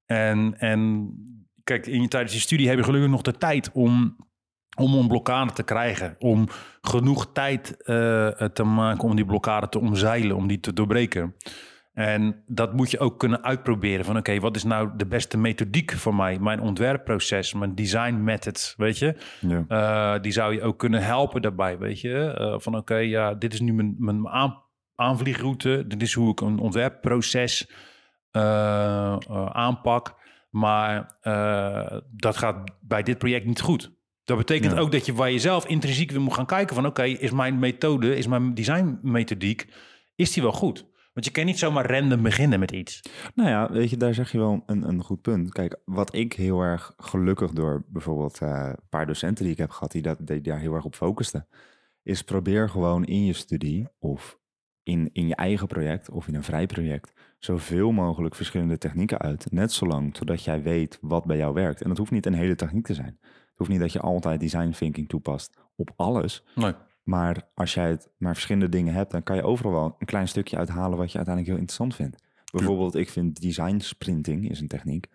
[0.06, 1.10] En, en
[1.64, 4.16] kijk, in je, tijdens je studie heb je gelukkig nog de tijd om,
[4.76, 6.16] om een blokkade te krijgen.
[6.18, 6.48] Om
[6.80, 11.34] genoeg tijd eh, te maken om die blokkade te omzeilen, om die te doorbreken.
[11.92, 14.04] En dat moet je ook kunnen uitproberen.
[14.04, 16.38] Van oké, wat is nou de beste methodiek voor mij?
[16.38, 19.16] Mijn ontwerpproces, mijn design method, weet je?
[19.40, 19.64] Ja.
[19.68, 22.24] Eh, die zou je ook kunnen helpen daarbij, weet je?
[22.24, 24.62] Eh, van oké, ja, dit is nu mijn, mijn aan,
[24.94, 25.84] aanvliegroute.
[25.86, 27.70] Dit is hoe ik een ontwerpproces
[28.30, 29.16] eh,
[29.52, 30.14] aanpak.
[30.50, 31.16] Maar
[32.10, 33.92] dat gaat bij dit project niet goed.
[34.24, 34.78] Dat betekent Ja.
[34.78, 36.86] ook dat je waar jezelf intrinsiek weer moet gaan kijken van...
[36.86, 39.66] oké, is mijn methode, is mijn designmethodiek,
[40.14, 40.90] is die wel goed?
[41.12, 43.00] Want je kan niet zomaar random beginnen met iets.
[43.34, 45.52] Nou ja, weet je, daar zeg je wel een, een goed punt.
[45.52, 49.70] Kijk, wat ik heel erg gelukkig door bijvoorbeeld eh, een paar docenten die ik heb
[49.70, 51.46] gehad, die, dat, die daar heel erg op focusten,
[52.02, 54.40] is probeer gewoon in je studie of
[54.82, 59.46] in, in je eigen project of in een vrij project zoveel mogelijk verschillende technieken uit.
[59.50, 61.82] Net zolang totdat jij weet wat bij jou werkt.
[61.82, 63.18] En dat hoeft niet een hele techniek te zijn.
[63.22, 66.44] Het hoeft niet dat je altijd design thinking toepast op alles.
[66.54, 66.72] Nee.
[67.02, 70.28] Maar als jij het maar verschillende dingen hebt, dan kan je overal wel een klein
[70.28, 72.30] stukje uithalen wat je uiteindelijk heel interessant vindt.
[72.52, 75.06] Bijvoorbeeld, ik vind design sprinting is een techniek.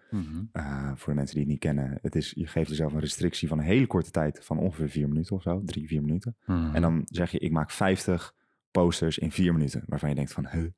[0.54, 3.48] Uh, voor de mensen die het niet kennen, het is, je geeft jezelf een restrictie
[3.48, 6.36] van een hele korte tijd van ongeveer vier minuten of zo, drie, vier minuten.
[6.46, 6.76] Mhm.
[6.76, 8.34] En dan zeg je, ik maak 50
[8.72, 10.72] posters in vier minuten, waarvan je denkt van, huh,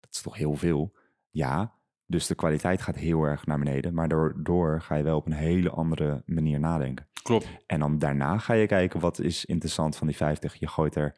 [0.00, 0.96] dat is toch heel veel.
[1.30, 1.74] Ja,
[2.06, 5.32] dus de kwaliteit gaat heel erg naar beneden, maar daardoor ga je wel op een
[5.32, 7.06] hele andere manier nadenken.
[7.22, 7.48] Klopt.
[7.66, 10.54] En dan daarna ga je kijken wat is interessant van die 50.
[10.54, 11.14] Je gooit er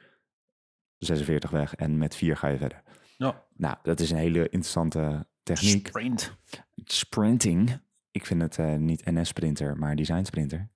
[0.99, 2.83] 46 weg en met 4 ga je verder.
[3.17, 3.45] Ja.
[3.57, 5.87] Nou, dat is een hele interessante techniek.
[5.87, 6.37] Sprint.
[6.85, 7.79] Sprinting.
[8.11, 10.69] Ik vind het eh, niet NS-sprinter, maar design sprinter.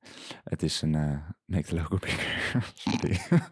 [0.45, 3.49] Het is een eh make the logo bigger.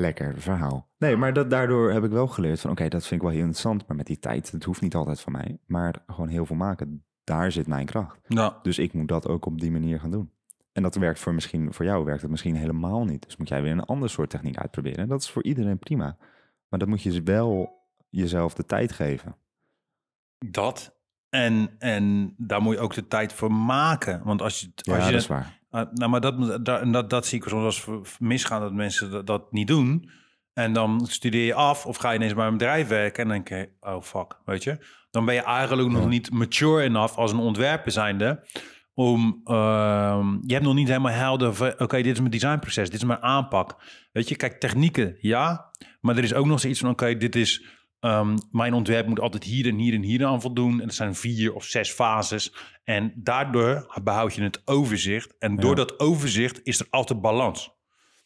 [0.00, 0.88] Lekker verhaal.
[0.98, 3.40] Nee, maar dat, daardoor heb ik wel geleerd van oké, dat vind ik wel heel
[3.40, 3.86] interessant.
[3.86, 5.58] Maar met die tijd, dat hoeft niet altijd van mij.
[5.66, 8.18] Maar gewoon heel veel maken, daar zit mijn kracht.
[8.28, 8.58] Ja.
[8.62, 10.30] Dus ik moet dat ook op die manier gaan doen.
[10.72, 13.22] En dat werkt voor misschien voor jou werkt het misschien helemaal niet.
[13.24, 14.98] Dus moet jij weer een ander soort techniek uitproberen.
[14.98, 16.16] En dat is voor iedereen prima.
[16.68, 19.36] Maar dan moet je wel jezelf de tijd geven.
[20.46, 20.96] Dat.
[21.28, 24.22] En, en daar moet je ook de tijd voor maken.
[24.24, 25.57] Want als je, het- Ja, als je dat is waar.
[25.70, 27.86] Uh, nou, maar dat, dat, dat zie ik soms als
[28.18, 30.10] misgaan dat mensen dat, dat niet doen.
[30.52, 33.44] En dan studeer je af of ga je ineens bij een bedrijf werken en dan
[33.44, 34.78] denk je, oh fuck, weet je.
[35.10, 38.44] Dan ben je eigenlijk nog niet mature enough als een ontwerper zijnde
[38.98, 43.00] om, ehm, je hebt nog niet helemaal helder van, oké, dit is mijn designproces, dit
[43.00, 43.76] is mijn aanpak.
[44.12, 47.64] Weet je, kijk, technieken, ja, maar er is ook nog zoiets van, oké, dit is,
[48.00, 50.80] ehm, mijn ontwerp moet altijd hier en hier en hier aan voldoen.
[50.80, 52.54] En er zijn vier of zes fases.
[52.84, 55.34] En daardoor behoud je het overzicht.
[55.38, 55.76] En door Ja.
[55.76, 57.76] dat overzicht is er altijd balans.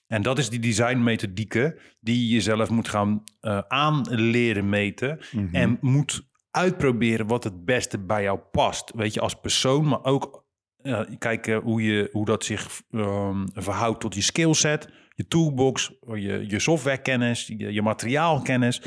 [0.07, 5.19] En dat is die designmethodieken die je jezelf moet gaan eh aanleren meten.
[5.33, 5.55] Mhm.
[5.55, 8.93] En moet uitproberen wat het beste bij jou past.
[8.95, 10.45] Weet je, als persoon, maar ook
[10.83, 16.45] eh, kijken hoe, je, hoe dat zich ehm, verhoudt tot je skillset, je toolbox, je,
[16.49, 18.83] je softwarekennis, je, je materiaalkennis.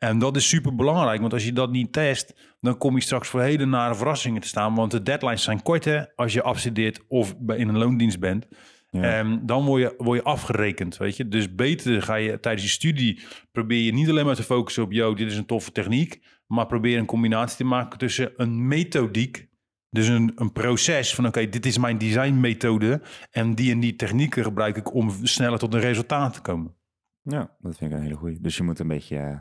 [0.00, 3.28] En dat is super belangrijk, want als je dat niet test, dan kom je straks
[3.28, 4.74] voor hele nare verrassingen te staan.
[4.74, 8.46] Want de deadlines zijn korter als je afstudeert of bij- in een loondienst bent.
[8.90, 9.02] Ja.
[9.02, 11.28] En dan word je, word je afgerekend, weet je.
[11.28, 13.20] Dus beter ga je tijdens je studie...
[13.52, 14.92] probeer je niet alleen maar te focussen op...
[14.92, 16.22] yo, dit is een toffe techniek...
[16.46, 19.48] maar probeer een combinatie te maken tussen een methodiek...
[19.90, 21.26] dus een, een proces van...
[21.26, 23.02] oké, dit is mijn designmethode...
[23.30, 24.94] en die en die technieken gebruik ik...
[24.94, 26.74] om sneller tot een resultaat te komen.
[27.22, 28.40] Ja, dat vind ik een hele goeie.
[28.40, 29.40] Dus je moet een beetje eh,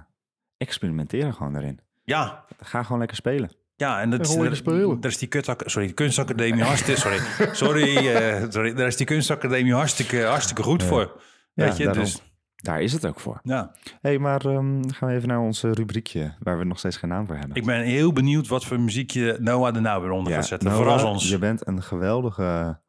[0.59, 1.79] experimenteren gewoon daarin.
[2.03, 3.49] Ja, Ga gewoon lekker spelen.
[3.75, 7.19] Ja, en dat is, daar is die kutak, sorry, kunstacademie hartstikke, sorry,
[7.51, 11.21] sorry, eh, sorry, daar is die kunstacademie hartstikke, hartstikke goed voor.
[11.53, 12.03] Ja, Weet je, daarom.
[12.03, 12.21] dus
[12.55, 13.39] Daar is het ook voor.
[13.43, 16.33] ja, hey, maar ehm, gaan we even naar ons eh, rubriekje...
[16.39, 17.55] waar we nog steeds geen naam voor hebben.
[17.55, 20.69] ik ben heel benieuwd wat voor muziekje Noah er nou weer onder gaat zetten.
[20.69, 21.29] Noah, Verras ons.
[21.29, 22.79] Je bent een geweldige...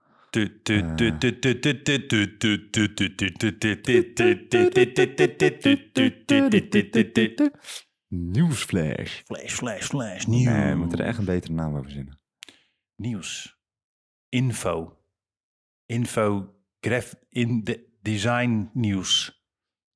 [8.08, 9.22] Nieuwsflash.
[9.24, 10.24] Flash, flash, flash.
[10.24, 10.44] Nieuws.
[10.44, 12.18] Nee, we moeten er echt een betere naam over verzinnen.
[12.96, 13.58] Nieuws.
[14.28, 14.98] Info.
[15.86, 16.54] Info.
[16.80, 19.42] Graf in de design nieuws.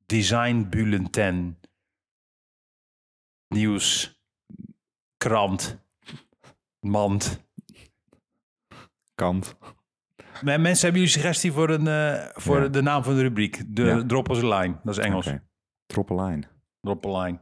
[0.06, 1.58] Design bulletin.
[3.48, 4.20] Nieuws.
[5.16, 5.78] Krant.
[6.80, 7.46] Mand.
[9.14, 9.56] Kant.
[10.42, 12.68] Maar Mensen, hebben jullie suggestie voor, een, eh, voor Ja.
[12.68, 13.62] de naam van de rubriek?
[13.66, 14.04] De Ja.
[14.06, 14.74] Drop us a line.
[14.82, 15.26] Dat is Engels.
[15.26, 15.42] Oké.
[15.86, 16.42] Drop a line.
[16.80, 17.38] Drop a line.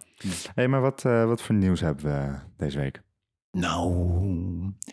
[0.54, 3.02] hey, maar wat, eh, wat voor nieuws hebben we deze week?
[3.50, 3.94] Nou,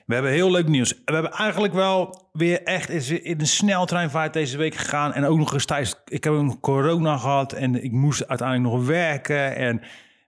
[0.06, 1.02] we hebben heel leuk nieuws.
[1.06, 5.14] We hebben eigenlijk wel weer echt in een sneltreinvaart deze week gegaan.
[5.14, 6.02] En ook nog eens tijdens...
[6.06, 9.56] Ik heb een corona gehad en ik moest uiteindelijk nog werken.
[9.56, 9.82] En,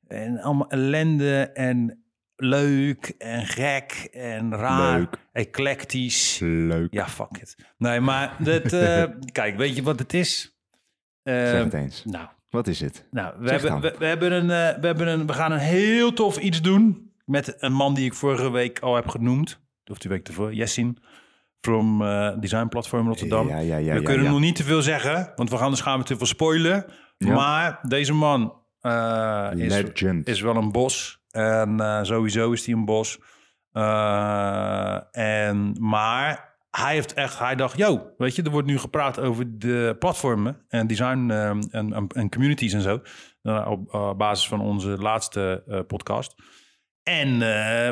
[0.07, 1.41] en allemaal ellende.
[1.53, 2.03] En
[2.41, 4.97] leuk en gek en raar.
[4.97, 5.17] Leuk.
[5.31, 6.39] Eclectisch.
[6.41, 6.93] Leuk.
[6.93, 7.55] Ja, fuck it.
[7.77, 10.57] Nee, maar dit, eh, kijk, weet je wat het is?
[11.23, 12.05] Eh, Zeg het eens.
[12.05, 13.07] nou, Wat is het?
[13.11, 15.59] nou we, Zeg hebben, we, we hebben een, eh, we, hebben een, we gaan een
[15.59, 19.59] heel tof iets doen met een man die ik vorige week al heb genoemd.
[19.85, 20.97] Of die week ervoor, Jessin.
[21.59, 21.99] From
[22.39, 23.47] Design Platform Rotterdam.
[23.47, 23.93] Ja, ja, ja.
[23.93, 26.25] we kunnen nog niet te veel zeggen, want we gaan dus gaan we te veel
[26.25, 26.85] spoilen.
[27.17, 28.53] Maar deze man
[29.55, 29.83] is,
[30.23, 31.20] is wel een bos.
[31.31, 33.19] En eh, sowieso is hij een bos.
[33.71, 39.19] Eh, en, maar hij heeft echt, hij dacht, yo, weet je, er wordt nu gepraat
[39.19, 43.01] over de platformen en design eh, en, en, en communities en zo.
[43.41, 46.35] eh, op eh, basis van onze laatste podcast.
[47.03, 47.45] En we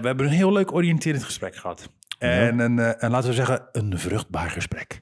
[0.03, 1.91] hebben een heel leuk oriënterend gesprek gehad.
[2.19, 5.01] En, een, en laten we zeggen, een vruchtbaar gesprek.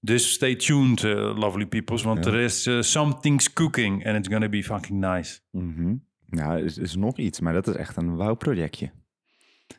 [0.00, 1.02] Dus stay tuned,
[1.38, 2.30] lovely peoples, want Ja.
[2.32, 5.40] er is something's cooking and it's gonna be fucking nice.
[5.50, 5.84] Mhm.
[5.86, 5.98] Nou,
[6.38, 8.90] er is, is nog iets, maar dat is echt een wauw projectje.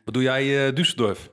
[0.06, 1.30] Wat doe jij, eh Düsseldorf?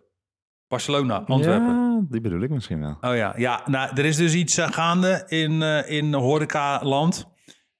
[0.68, 1.74] Barcelona, Antwerpen.
[1.74, 2.96] Ja, die bedoel ik misschien wel.
[3.00, 3.62] Oh ja, ja.
[3.66, 7.26] Nou, er is dus iets eh, gaande in, eh in horeca-land.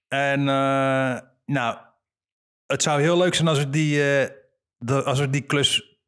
[0.08, 0.44] En
[1.44, 1.76] nou,
[2.66, 3.96] het zou heel leuk zijn als we die,
[4.78, 5.98] de, als we die klus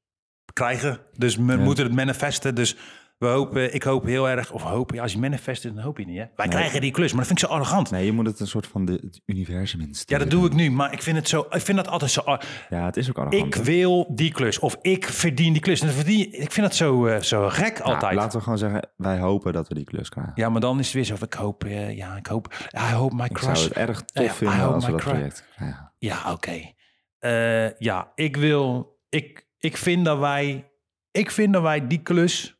[0.52, 0.98] krijgen.
[1.12, 1.56] Dus we Ja.
[1.56, 2.54] moeten het manifesten.
[2.54, 2.76] Dus
[3.18, 6.06] we hopen, ik hoop heel erg, of hopen, ja, als je manifest dan hoop je
[6.06, 6.24] niet, hè?
[6.36, 6.48] Wij Nee.
[6.56, 7.90] krijgen die klus, maar dat vind ik zo arrogant.
[7.90, 10.18] Nee, je moet het een soort van de, het universum Ja, insturen.
[10.22, 12.22] dat doe ik nu, maar ik vind het zo, ik vind dat altijd zo.
[12.68, 13.46] Ja, het is ook arrogant.
[13.46, 13.62] Ik hè?
[13.62, 15.80] wil die klus, of ik verdien die klus.
[15.80, 18.14] En verdien, ik vind dat zo, eh, zo gek Nou, altijd.
[18.14, 20.32] laten we gewoon zeggen, wij hopen dat we die klus krijgen.
[20.34, 21.14] Ja, maar dan is het weer zo.
[21.24, 22.54] Ik hoop, eh, ja, ik hoop.
[22.90, 23.64] I hope my ik zou crush.
[23.64, 25.92] het erg tof Ja, I vinden als we dat crush- project krijgen.
[25.98, 26.74] Ja, oké.
[27.18, 28.94] Eh, ja, ik wil.
[29.08, 30.70] Ik, ik vind dat wij.
[31.10, 32.55] Ik vind dat wij die klus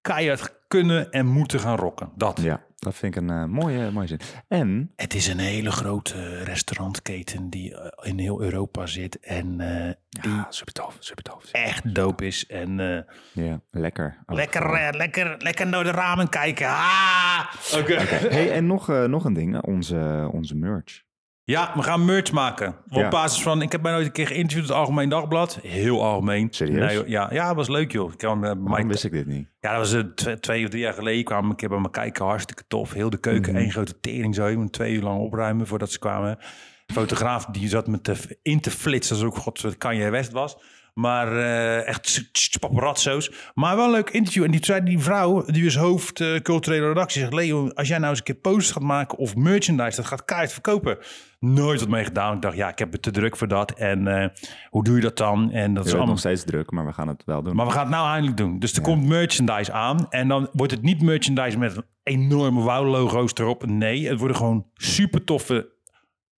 [0.00, 2.12] keihard kunnen en moeten gaan rocken.
[2.16, 2.40] Dat.
[2.42, 4.20] Ja, dat vind ik een eh, mooie, mooie zin.
[4.48, 9.92] En, Het is een hele grote restaurantketen die eh, in heel Europa zit en eh,
[10.08, 11.44] die ja, super tof, super tof.
[11.52, 12.46] echt dope is.
[12.46, 14.18] En eh, Ja, lekker.
[14.26, 16.66] Ook lekker, eh, lekker, lekker door de ramen kijken.
[16.66, 17.52] Ah!
[17.78, 17.94] Oké.
[17.94, 21.02] Hey, en nog, eh, nog een ding, onze, onze merch.
[21.50, 22.74] Ja, we gaan merch maken.
[22.90, 25.58] Op basis van, ik heb mij nooit een keer geïnterviewd het Algemeen Dagblad.
[25.62, 26.48] Heel algemeen.
[26.50, 26.92] Serieus?
[26.92, 28.12] joh, ja, ja, was leuk joh.
[28.12, 29.48] Ik kan, Mike- wist ik dit niet?
[29.60, 31.24] ja, dat was eh, twee, twee of drie jaar geleden.
[31.24, 32.24] kwamen we een keer bij me kijken.
[32.24, 32.92] Hartstikke tof.
[32.92, 33.60] Heel de keuken, Mhm.
[33.62, 34.46] één grote tering zo.
[34.46, 36.38] Je twee uur lang opruimen voordat ze kwamen.
[36.86, 39.16] De fotograaf die zat met te, in te flitsen.
[39.16, 40.56] Alsof ik god Kanye West was.
[41.00, 42.28] Maar eh, echt
[42.60, 43.30] paparazzo's.
[43.54, 44.44] Maar wel een leuk interview.
[44.44, 47.20] En die zei die vrouw, die is hoofd eh, culturele redactie.
[47.20, 50.24] Zegt, Leo, als jij nou eens een keer posters gaat maken of merchandise, dat gaat
[50.24, 50.98] keihard verkopen.
[51.38, 52.34] Nooit wat mee gedaan.
[52.34, 53.72] Ik dacht, ja, ik heb het te druk voor dat.
[53.72, 54.28] En eh,
[54.70, 55.50] hoe doe je dat dan?
[55.50, 57.56] En dat is allemaal nog steeds druk, maar we gaan het wel doen.
[57.56, 58.58] maar we gaan het nou eindelijk doen.
[58.58, 60.06] Dus er komt merchandise aan.
[60.10, 63.66] En dan wordt het niet merchandise met enorme wow-logo's erop.
[63.66, 65.72] Nee, het worden gewoon super toffe,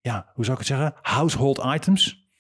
[0.01, 0.95] ja, hoe zou ik het zeggen?
[1.03, 2.31] Household items.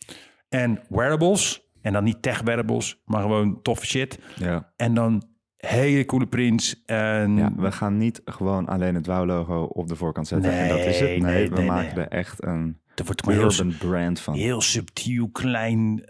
[0.49, 1.72] En wearables.
[1.83, 4.18] En dan niet tech wearables, maar gewoon toffe shit.
[4.37, 4.73] ja.
[4.77, 5.23] En dan
[5.57, 6.83] hele coole prints.
[6.85, 10.79] En ja, we gaan niet gewoon alleen het WOW-logo op de voorkant zetten en dat
[10.79, 11.09] is het.
[11.09, 12.05] Nee, Nee, nee, we nee, maken nee.
[12.05, 14.35] er echt een er wordt maar heel, urban brand van.
[14.35, 16.05] heel subtiel klein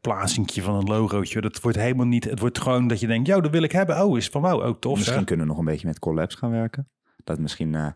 [0.00, 1.40] plaatsingje van een logootje.
[1.40, 4.04] Dat wordt helemaal niet, het wordt gewoon dat je denkt, yo, dat wil ik hebben.
[4.04, 4.96] Oh, is van wauw, ook tof.
[4.96, 6.88] Misschien kunnen we nog een beetje met collabs gaan werken.
[7.24, 7.88] Dat misschien eh,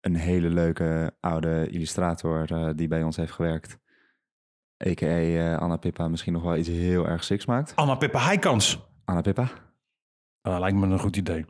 [0.00, 3.78] een hele leuke oude illustrator eh, die bij ons heeft gewerkt,
[4.86, 5.06] a.k.a.
[5.06, 7.72] eh, Anna Pippa, misschien nog wel iets heel erg siks maakt.
[7.74, 8.78] Anna Pippa Heikans.
[9.04, 9.48] Anna Pippa?
[10.42, 11.44] Dat lijkt me een goed idee.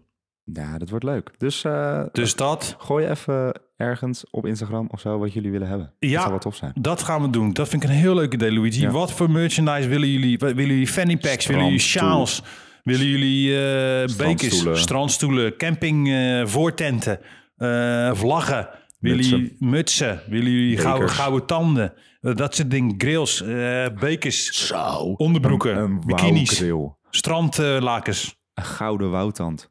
[0.53, 1.31] Ja, dat wordt leuk.
[1.39, 5.93] Dus eh, Dus dat, gooi even ergens op Instagram of zo wat jullie willen hebben.
[5.99, 6.11] Ja.
[6.11, 6.73] Dat zou wel tof zijn.
[6.81, 7.53] dat gaan we doen.
[7.53, 8.81] Dat vind ik een heel leuk idee, Luigi.
[8.81, 8.91] Ja.
[8.91, 10.39] Wat voor merchandise willen jullie?
[10.39, 11.47] Willen jullie fanny packs?
[11.47, 12.43] Willen jullie sjaals?
[12.83, 14.81] Willen jullie eh bekers?
[14.81, 15.57] Strandstoelen.
[15.57, 17.21] Camping eh, voortenten?
[17.57, 18.69] eh, vlaggen?
[18.99, 19.39] Mutsen.
[19.39, 20.23] jullie mutsen?
[20.29, 20.79] Willen jullie
[21.09, 21.93] gouden, tanden?
[22.21, 22.95] Dat soort dingen.
[22.99, 24.95] Grills, eh, bekers, Zo.
[25.17, 26.65] onderbroeken, Een, een bikinis,
[27.11, 29.71] strandlakens, Een gouden woutand.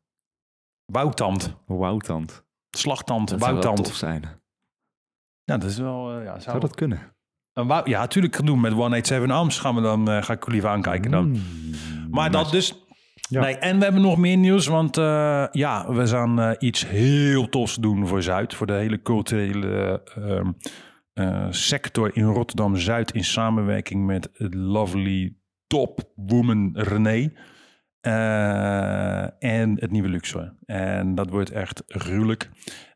[0.85, 2.43] woutand, Woutand.
[2.69, 4.21] slagtand, Dat zou wel tof zijn.
[5.43, 6.11] Ja, dat is wel...
[6.17, 7.13] eh, ja, zou Zou dat kunnen?
[7.53, 9.59] Een wou- ja, natuurlijk gaan doen met 187 Arms.
[9.59, 11.27] Gaan we dan, eh, ga ik jullie even aankijken dan.
[11.29, 11.41] Mm,
[12.09, 12.84] Maar dat dus.
[13.29, 17.49] Nee, en we hebben nog meer nieuws, want eh, ja, we gaan eh, iets heel
[17.49, 18.53] tofs doen voor Zuid.
[18.53, 20.51] Voor de hele culturele ehm,
[21.13, 25.35] eh, sector in Rotterdam-Zuid in samenwerking met lovely
[25.67, 27.33] top woman René.
[29.39, 30.53] En het nieuwe Luxor.
[30.65, 32.49] En dat wordt echt gruwelijk.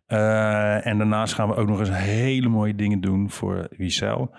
[0.07, 4.35] En daarnaast gaan we ook nog eens hele mooie dingen doen voor Wiesel.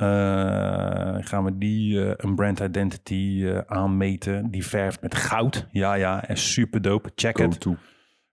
[0.00, 4.50] Eh, gaan we die eh, een brand identity eh, aanmeten.
[4.50, 5.66] Die verft met goud.
[5.70, 7.10] Ja, ja, en super dope.
[7.14, 7.60] Check Go het.
[7.60, 7.76] to.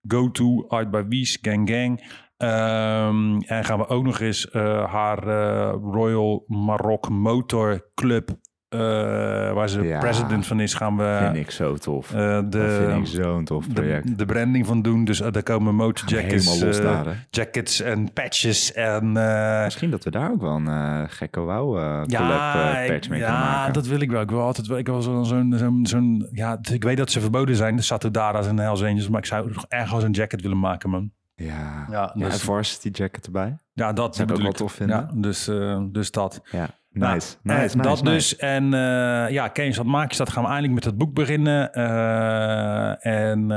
[0.08, 2.24] Go to Art by Wies, Gang Gang.
[2.38, 4.48] Ehm, en gaan we ook nog eens
[4.90, 5.24] haar
[5.74, 8.30] Royal Maroc Motor Club
[8.70, 8.80] eh,
[9.54, 10.00] waar ze Ja.
[10.00, 12.14] president van is, gaan we vind ik zo tof.
[12.14, 14.08] eh, dat vind ik de, zo'n tof project.
[14.08, 15.06] de, de branding van doen.
[15.06, 17.12] Dus eh, daar komen los daar, hè?
[17.30, 19.18] jackets en patches en...
[19.18, 21.76] eh, Misschien dat we daar ook wel een gekke wow
[22.08, 23.74] collab ik- patch mee ja, kunnen maken.
[23.74, 24.22] dat wil ik wel.
[24.22, 24.78] Ik wil altijd wel.
[24.78, 28.48] Ik wil zo'n, zo'n, zo'n, zo'n- ja, ik weet dat ze verboden zijn, de Satudara's
[28.48, 31.12] en de Hells Angels, maar ik zou nog erg wel zo'n jacket willen maken, man.
[31.36, 33.58] Ja, Ja, ja dus- een varsity jacket erbij.
[33.74, 34.96] Ja, dat Zou ik ook wel tof vinden.
[34.98, 36.42] Ja, dus, eh, dus dat.
[36.52, 37.38] Ja, Nou, nice.
[37.44, 38.36] eh, nice, dat nice, dus.
[38.36, 40.30] En eh, ja, Kees, wat maak je dat?
[40.30, 41.74] Gaan we eindelijk met het boek beginnen.
[41.74, 43.48] Eh, en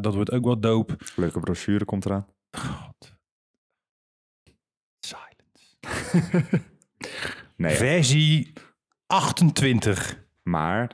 [0.00, 0.96] dat wordt ook wel dope.
[1.16, 2.26] Leuke brochure komt eraan.
[2.50, 3.14] God.
[4.98, 6.64] Silence.
[7.56, 7.74] Nee.
[7.74, 8.52] Versie
[9.06, 10.24] 28.
[10.42, 10.90] maar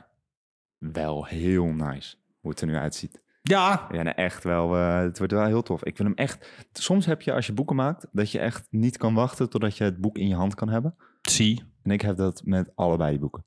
[0.77, 3.21] wel heel nice hoe het er nu uitziet.
[3.41, 4.73] Ja, Ja, echt wel.
[4.73, 5.83] het wordt wel heel tof.
[5.83, 6.49] Ik vind hem echt.
[6.71, 9.83] Soms heb je als je boeken maakt dat je echt niet kan wachten totdat je
[9.83, 10.95] het boek in je hand kan hebben.
[11.29, 11.61] Zie.
[11.83, 13.45] En ik heb dat met allebei die boeken.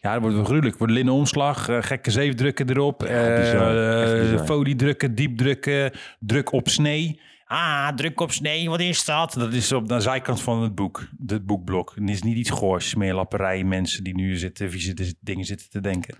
[0.00, 0.78] Ja, dat wordt wel gruwelijk.
[0.78, 4.20] Wordt linnen omslag, eh, gekke zeefdrukken erop, Ja, eh, bizar.
[4.20, 4.46] Bizar.
[4.46, 7.20] folie drukken, diep drukken, druk op snee.
[7.44, 9.32] Ah, druk op snee, wat is dat?
[9.32, 11.92] Dat is op de zijkant van het boek, het boekblok.
[11.94, 15.80] Het is niet iets goors, meer lapperij, mensen die nu zitten, vieze dingen zitten te
[15.80, 16.14] denken.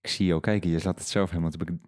[0.00, 1.78] Ik zie jou kijken, je zat het zelf helemaal te be-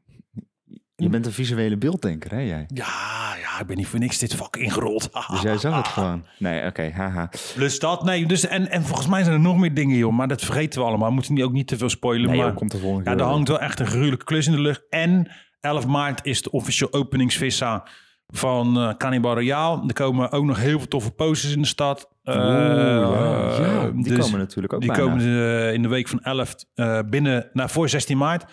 [0.97, 2.65] Je bent een visuele beelddenker, hè jij?
[2.75, 5.11] Ja, ja, ik ben niet voor niks dit vak ingerold.
[5.31, 6.25] Dus jij zag het gewoon.
[6.39, 7.31] Nee, oké, haha.
[7.57, 10.29] Dus dat, nee, dus, en, en volgens mij zijn er nog meer dingen, joh, maar
[10.29, 11.09] dat vergeten we allemaal.
[11.09, 12.47] We moeten ook niet te veel spoilen, Nee, maar...
[12.47, 14.83] joh, komt de volgende Ja, er hangt wel echt een gruwelijke klus in de lucht.
[14.91, 15.31] En
[15.61, 17.87] 11 maart is de officieel openingsvissa
[18.27, 19.83] van eh Cannibal Royale.
[19.87, 22.09] Er komen ook nog heel veel toffe posters in de stad.
[22.25, 25.05] Oeh, Eh, ja, ja, die dus komen natuurlijk ook Die bijna.
[25.05, 28.45] komen eh, in de week van 11 eh, binnen, nou, voor 16 maart.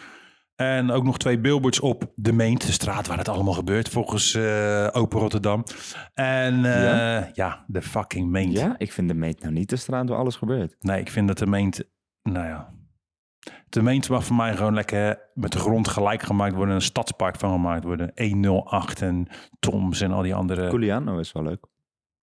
[0.60, 4.34] En ook nog twee billboards op de Meent, de straat waar het allemaal gebeurt, volgens
[4.34, 5.64] eh, Open Rotterdam.
[6.14, 7.30] En eh, Ja?
[7.34, 7.64] ja?
[7.68, 8.58] de fucking Meent.
[8.58, 10.76] Ja, ik vind de meet nou niet de straat waar alles gebeurt.
[10.80, 11.84] Nee, ik vind dat de Meent,
[12.24, 12.74] nou ja.
[13.70, 16.76] De Meent mag voor mij gewoon lekker met de grond gelijk gemaakt worden.
[16.76, 18.12] Een stadspark van gemaakt worden.
[18.16, 19.28] 108 en
[19.60, 20.70] Toms en al die andere.
[20.70, 21.66] Giuliano is wel leuk.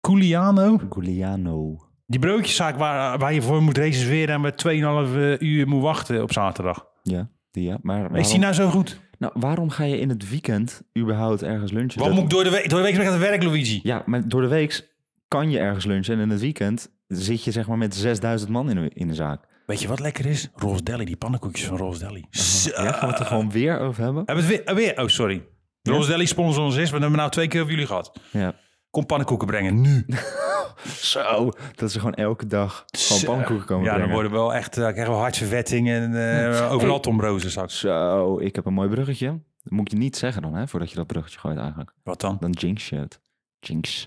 [0.02, 0.80] Giuliano.
[0.90, 1.78] Giuliano.
[2.06, 6.32] Die broodjeszaak waar, waar je voor moet reserveren en met 2,5 uur moet wachten op
[6.32, 6.86] zaterdag.
[7.04, 7.78] Ja, ja.
[7.82, 9.00] Maar waarom, Is die nou zo goed?
[9.18, 12.00] nou, waarom ga je in het weekend überhaupt ergens lunchen?
[12.00, 13.44] Waarom Dat- moet ik door de week, door de week ben ik aan het werk,
[13.44, 13.80] Luigi?
[13.84, 14.90] Ja, maar door de week
[15.28, 18.70] kan je ergens lunchen en in het weekend zit je zeg maar met 6000 man
[18.70, 19.46] in de, in de zaak.
[19.66, 20.50] Weet je wat lekker is?
[20.56, 22.26] Roos Deli, die pannenkoekjes van Roos Deli.
[22.32, 24.24] Ja, gaan we het er gewoon weer over hebben?
[24.26, 25.04] Hebben we het weer, oh, weer?
[25.04, 25.44] Oh, sorry.
[25.82, 25.92] Ja?
[25.94, 26.90] Roos Deli sponsor ons is.
[26.92, 28.20] We hebben nou twee keer over jullie gehad.
[28.32, 28.56] Ja.
[28.98, 30.06] Kom pannenkoeken brengen, nu.
[31.14, 34.14] Zo, dat ze gewoon elke dag gewoon pannenkoeken komen Ja, dan brengen.
[34.16, 36.16] worden we wel echt, uh, krijgen we hartvervetting en
[36.52, 37.80] eh, overal tomrozen straks.
[37.80, 39.28] Zo, ik heb een mooi bruggetje.
[39.64, 41.94] Dat moet je niet zeggen dan, hè, voordat je dat bruggetje gooit eigenlijk.
[42.04, 42.38] Wat dan?
[42.40, 43.20] Dan jinx je het.
[43.60, 44.06] Jinx.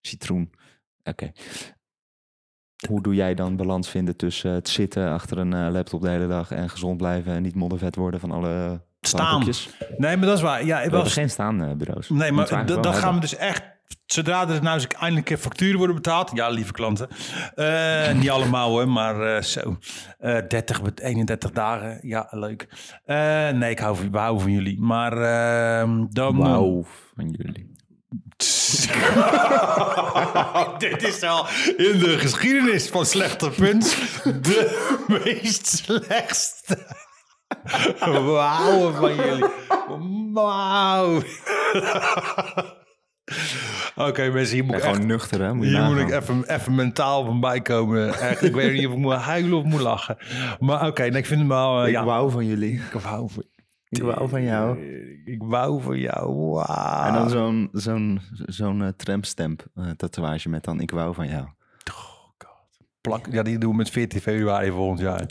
[0.00, 0.50] Citroen.
[1.04, 1.32] Oké.
[2.88, 6.26] Hoe doe jij dan balans vinden tussen het zitten achter een eh, laptop de hele
[6.26, 9.44] dag en gezond blijven en niet moddervet worden van alle Staan.
[9.96, 10.64] Nee, maar dat is waar.
[10.64, 12.08] Ja, hebben was, geen staande bureaus.
[12.08, 13.78] nee, maar Moeten we d- eigenlijk dan wel gaan we dus echt...
[14.06, 16.30] Zodra er nou eens eindelijk facturen worden betaald.
[16.34, 17.08] Ja, lieve klanten.
[17.54, 19.76] Eh, niet allemaal hoor, maar eh, zo.
[20.18, 21.98] Eh 30, met 31 dagen.
[22.02, 22.68] Ja, leuk.
[23.04, 24.80] Eh, nee, ik hou van, we houden van jullie.
[24.80, 26.36] Maar ehm, dan...
[26.36, 26.84] Wauw,
[27.14, 27.70] van jullie.
[30.78, 36.86] Dit is al in de geschiedenis van slechte punts de meest slechtste.
[38.00, 39.44] Wauw van jullie.
[40.32, 41.22] Wauw.
[44.08, 45.06] Oké mensen, hier moet ik gewoon echt...
[45.06, 45.54] nuchter, hè?
[45.54, 48.14] Moet je Hier moet ik even, even mentaal van bijkomen.
[48.18, 50.16] Echt, ik weet niet of ik moet huilen of moet lachen.
[50.60, 51.80] Maar oké, nee, ik vind hem wel...
[51.80, 52.04] eh, Ik ja.
[52.04, 52.74] wou van jullie.
[52.74, 53.44] Ik wou van,
[53.88, 54.78] Ik wou van jou.
[55.24, 56.50] ik wou van jou.
[56.50, 57.06] Wauw.
[57.06, 61.46] En dan zo'n zo'n zo'n eh, trampstamp eh, tatoeage met dan ik wou van jou.
[63.00, 65.26] Plak, ja, die doen we met 14 februari volgend jaar.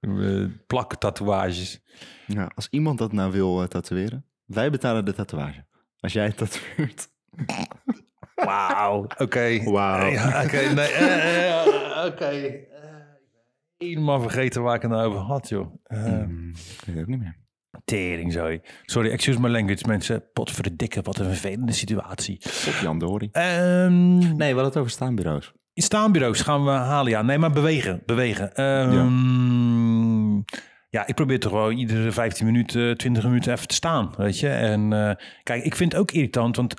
[0.66, 1.80] Plak tatoeages.
[2.26, 5.64] Ja, als iemand dat nou wil eh, tatoeëren, wij betalen de tatoeage.
[6.00, 7.08] Als jij het tatoeëert.
[8.34, 9.06] Wauw.
[9.18, 9.62] Oké.
[9.70, 10.06] Wauw.
[10.10, 10.88] Ja, Oké, nee.
[10.88, 12.24] eh, eh, Oké.
[12.24, 12.58] Eh,
[13.76, 15.74] Helemaal vergeten waar ik het nou over had, joh.
[15.86, 17.36] Hmm, ik weet het ook niet meer.
[17.84, 18.60] tering, sorry.
[18.84, 20.24] Sorry, excuse my language, mensen.
[20.32, 22.38] Pot voor de dikke, wat een vervelende situatie.
[22.38, 23.28] Tot Jan Dori.
[23.32, 25.52] Ehm Nee, we hadden het over staanbureaus.
[25.74, 27.22] Staanbureaus gaan we halen, ja.
[27.22, 28.54] Nee, maar bewegen, bewegen.
[28.54, 30.34] Ehm,
[30.88, 31.06] ja.
[31.06, 34.48] ik probeer toch wel iedere 15 minuten, 20 minuten even te staan, weet je.
[34.48, 36.74] En eh, kijk, ik vind het ook irritant, want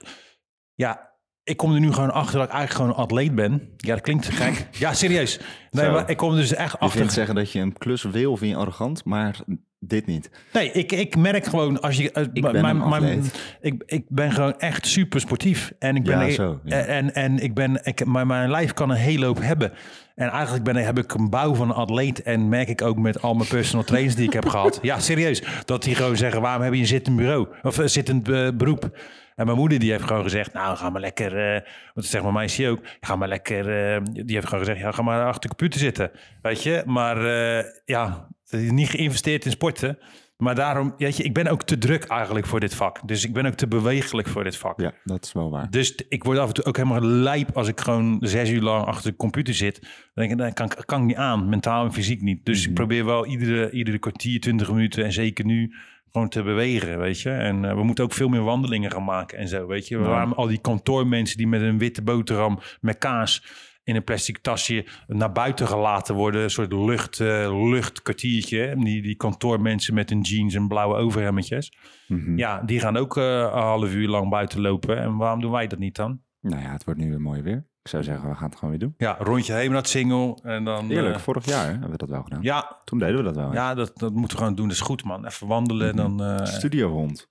[0.82, 1.10] ja,
[1.44, 3.70] ik kom er nu gewoon achter dat ik eigenlijk gewoon een atleet ben.
[3.78, 4.68] Ja, dat klinkt gek.
[4.72, 5.40] Ja, serieus.
[5.72, 5.92] Nee, Zo.
[5.92, 6.98] maar ik kom er dus echt Je achter.
[6.98, 9.36] vindt zeggen dat je een klus wil, vind je arrogant, maar
[9.80, 10.30] dit niet.
[10.54, 12.12] Nee, ik, ik merk gewoon als je.
[12.12, 13.24] eh, Ik ben mijn- een mijn-
[13.62, 15.72] ik, ik ben gewoon echt super sportief.
[15.80, 16.20] En ik ben.
[16.28, 16.78] Ja, zo, ja.
[16.78, 17.80] En, en ik ben.
[17.84, 19.72] Ik, maar mijn lijf kan een hele hoop hebben.
[20.16, 22.22] En eigenlijk ben, heb ik een bouw van een atleet.
[22.22, 24.80] En merk ik ook met al mijn personal trainers die ik heb gehad.
[24.82, 25.44] Ja, serieus.
[25.66, 27.48] Dat die gewoon zeggen: waarom heb je een zittend bureau?
[27.62, 28.98] Of een zittend eh, beroep?
[29.42, 31.54] En mijn moeder die heeft gewoon gezegd: Nou, ga maar lekker.
[31.56, 31.62] eh
[31.94, 32.80] wat zegt mijn meisje ook?
[33.00, 33.94] Ga maar lekker.
[33.96, 36.12] eh, die heeft gewoon gezegd: Ja, ga maar achter de computer zitten.
[36.42, 36.84] Weet je?
[36.86, 39.98] Maar eh, ja, niet geïnvesteerd in sporten.
[40.38, 43.08] Maar daarom, weet je, ik ben ook te druk eigenlijk voor dit vak.
[43.08, 44.82] Dus ik ben ook te bewegelijk voor dit vak.
[44.82, 45.70] Ja, dat is wel waar.
[45.70, 48.86] Dus ik word af en toe ook helemaal lijp als ik gewoon zes uur lang
[48.86, 49.80] achter de computer zit.
[49.82, 52.46] Dan denk ik, dat kan, kan ik niet aan, mentaal en fysiek niet.
[52.46, 55.74] Dus ik probeer wel iedere, iedere kwartier, twintig minuten en zeker nu
[56.12, 57.30] gewoon te bewegen, weet je.
[57.30, 59.98] En eh, we moeten ook veel meer wandelingen gaan maken en zo, weet je.
[59.98, 63.44] Waarom al die kantoormensen die met een witte boterham met kaas
[63.84, 66.44] in een plastic tasje naar buiten gelaten worden.
[66.44, 68.76] Een soort lucht, eh luchtkwartiertje.
[68.78, 71.78] Die, die kantoormensen met hun jeans en blauwe overhemmetjes.
[72.08, 72.38] Mhm.
[72.38, 74.98] Ja, die gaan ook eh, een half uur lang buiten lopen.
[74.98, 76.22] En waarom doen wij dat niet dan?
[76.42, 77.70] Nou ja, het wordt nu weer mooi weer.
[77.84, 78.94] Ik zou zeggen, we gaan het gewoon weer doen.
[78.98, 80.38] Ja, rondje het single.
[80.44, 82.42] En dan, Eerlijk, eh, vorig jaar hè, hebben we dat wel gedaan.
[82.42, 83.54] ja, Toen deden we dat wel.
[83.54, 84.68] ja dat, dat moeten we gewoon doen.
[84.68, 85.26] Dat is goed, man.
[85.26, 86.24] Even wandelen en dan...
[86.24, 87.30] eh Studiohond.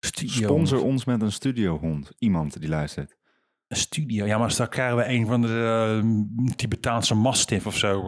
[0.00, 0.46] studio.
[0.48, 2.12] Sponsor ons met een studiohond.
[2.18, 3.16] Iemand die luistert.
[3.68, 4.26] Een studio.
[4.26, 8.02] Ja, maar straks krijgen we een van de eh, Tibetaanse mastiff of zo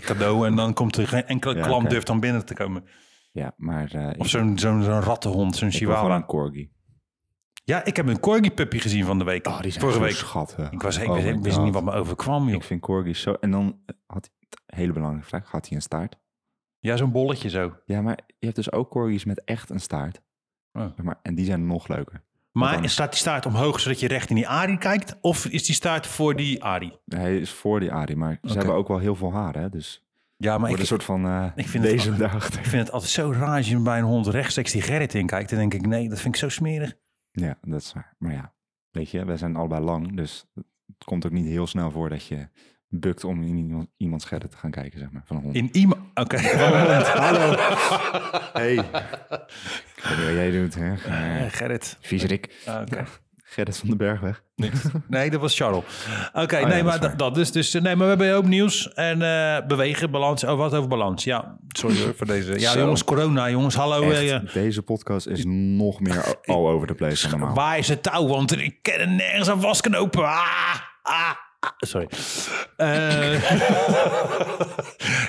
[0.00, 0.46] cadeau.
[0.46, 2.84] En dan komt er geen enkele Ja, klant durft dan binnen te komen.
[3.32, 6.16] Ja, maar Of zo'n zo'n zo'n rattenhond, zo'n chihuahua.
[6.16, 6.70] een corgi.
[7.64, 9.46] Ja, ik heb een corgi puppy gezien van de week.
[9.46, 10.14] Oh, die zijn Vorige zo week.
[10.14, 10.70] schattig.
[10.70, 12.54] Ik, was, ik Oh wist, niet wat me overkwam, joh.
[12.54, 13.32] Ik vind corgis zo...
[13.32, 14.48] En dan eh, had hij...
[14.66, 15.50] Hele belangrijke vraag.
[15.50, 16.18] Had hij een staart?
[16.78, 17.72] Ja, zo'n bolletje zo.
[17.84, 20.22] Ja, maar je hebt dus ook corgis met echt een staart.
[20.72, 20.86] Oh.
[21.02, 22.22] Maar, en die zijn nog leuker.
[22.52, 22.88] Maar dan?
[22.88, 25.16] staat die staart omhoog zodat je recht in die Ari kijkt?
[25.20, 26.98] Of is die staart voor die Ari?
[27.06, 29.68] Hij is voor die Ari, maar ze hebben ook wel heel veel haar, hè?
[29.68, 30.04] Dus
[30.36, 32.58] Ja, maar ik, een soort van eh ik vind deze daarachter.
[32.60, 35.26] ik vind het altijd zo raar als je bij een hond rechtstreeks die Gerrit in
[35.26, 35.50] kijkt.
[35.50, 36.94] Dan denk ik, nee, dat vind ik zo smerig.
[37.32, 38.14] Ja, dat is waar.
[38.18, 38.52] Maar ja,
[38.90, 42.26] weet je, wij zijn allebei lang, dus het komt ook niet heel snel voor dat
[42.26, 42.48] je
[42.88, 45.54] bukt om in iemand, iemands scherren te gaan kijken, zeg maar, van een hond.
[45.54, 46.00] In iemand...
[46.14, 46.36] Oké.
[47.26, 47.54] Hallo.
[48.52, 48.74] Hey.
[48.74, 48.82] Ik
[50.02, 50.94] weet niet wat jij doet, hè?
[50.94, 51.96] Eh, Uh, Gerrit.
[52.00, 52.62] Viezerik.
[52.66, 53.04] Ah, Oké.
[53.52, 54.42] Gerrit van den Bergweg.
[54.56, 54.80] Niks.
[55.08, 55.84] Nee, dat was Charles.
[56.32, 57.72] Oké, ja, nee, dat maar is dat, dat dus, dus.
[57.72, 58.92] Nee, maar we hebben ook nieuws.
[58.92, 60.44] En eh, bewegen, balans.
[60.44, 61.24] Oh, wat over balans.
[61.24, 62.60] Ja, sorry hoor voor deze.
[62.60, 62.78] Ja, Zo.
[62.78, 63.74] jongens, corona, jongens.
[63.74, 64.10] Hallo.
[64.10, 67.56] Echt, eh, Deze podcast is nog meer all over the place dan normaal.
[67.56, 68.26] Waar is het touw?
[68.26, 70.24] Want ik er nergens aan vastknopen.
[70.24, 71.30] Ah, ah, ah.
[71.78, 72.08] Sorry.
[72.76, 73.42] Eh,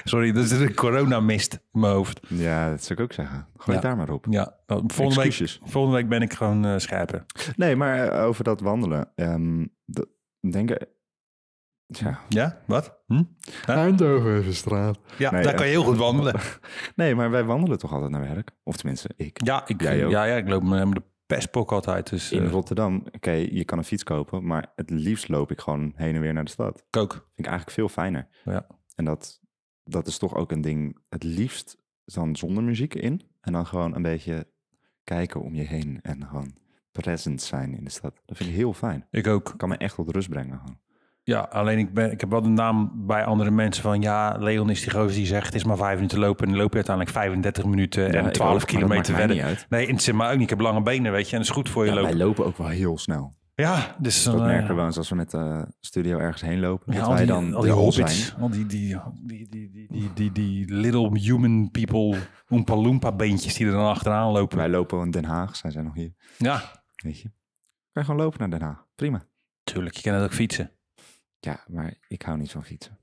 [0.04, 2.20] sorry, dat is een coronamist in mijn hoofd.
[2.28, 3.48] Ja, dat zou ik ook zeggen.
[3.58, 3.84] Gooi Ja.
[3.84, 4.26] daar maar op.
[4.30, 5.60] Ja, nou, volgende week, Excuses.
[5.64, 7.26] volgende week ben ik gewoon eh, scherper.
[7.56, 9.12] Nee, maar eh, over dat wandelen.
[9.16, 10.08] ehm dat,
[10.52, 10.86] denk ik...
[11.88, 12.20] Ja.
[12.30, 12.98] Ja, wat?
[13.08, 13.24] Hm?
[13.66, 15.00] Eindhovenstraat.
[15.18, 16.36] Ja, Nee, daar kan je heel goed wandelen.
[16.96, 18.52] Nee, maar wij wandelen toch altijd naar werk?
[18.64, 19.46] Of tenminste, ik.
[19.46, 20.12] Ja, ik, Jij ook?
[20.12, 21.04] ja, ja, ik loop me met de
[21.36, 22.10] pestpok altijd.
[22.10, 25.60] Dus In eh, Rotterdam, oké, je kan een fiets kopen, maar het liefst loop ik
[25.60, 26.86] gewoon heen en weer naar de stad.
[26.90, 27.12] ik ook.
[27.12, 28.28] Vind ik eigenlijk veel fijner.
[28.46, 28.68] Ja.
[28.96, 29.42] En dat,
[29.84, 33.22] dat is toch ook een ding, het liefst dan zonder muziek in.
[33.42, 34.48] En dan gewoon een beetje
[35.04, 36.56] kijken om je heen en gewoon
[36.92, 38.22] present zijn in de stad.
[38.26, 39.08] Dat vind ik heel fijn.
[39.10, 39.54] Ik ook.
[39.58, 40.60] Kan me echt tot rust brengen.
[40.60, 40.80] gewoon.
[41.26, 44.02] Ja, alleen ik, ben, ik heb wel de naam bij andere mensen van...
[44.02, 45.46] ja, Leon is die gozer die zegt...
[45.46, 46.46] het is maar vijf minuten lopen...
[46.46, 49.16] en dan loop je uiteindelijk 35 minuten Ja, en ik 12 ook, maar dat kilometer
[49.16, 49.66] verder.
[49.70, 50.44] Nee, het zit maar ook niet.
[50.44, 51.32] Ik heb lange benen, weet je.
[51.32, 52.18] En dat is goed voor je Ja, lopen.
[52.18, 53.36] wij lopen ook wel heel snel.
[53.56, 54.46] Ja, dus Dat dan...
[54.46, 56.94] merken eh, we wel eens als we met de studio ergens heen lopen.
[56.94, 58.42] ja, dat al wij die, dan al die hobbits, zijn.
[58.42, 62.18] al die, die, die, die, die, die, die, die little human people,
[62.50, 64.58] Oompa Loompa beentjes die er dan achteraan lopen.
[64.58, 66.14] Wij lopen in Den Haag, zijn zij nog hier.
[66.38, 66.62] Ja,
[66.96, 67.30] Weet je.
[67.92, 68.86] Kan je gewoon lopen naar Den Haag.
[68.96, 69.24] Prima.
[69.64, 70.72] tuurlijk, je kan het ook fietsen.
[71.46, 72.98] Ja, maar ik hou niet van fietsen.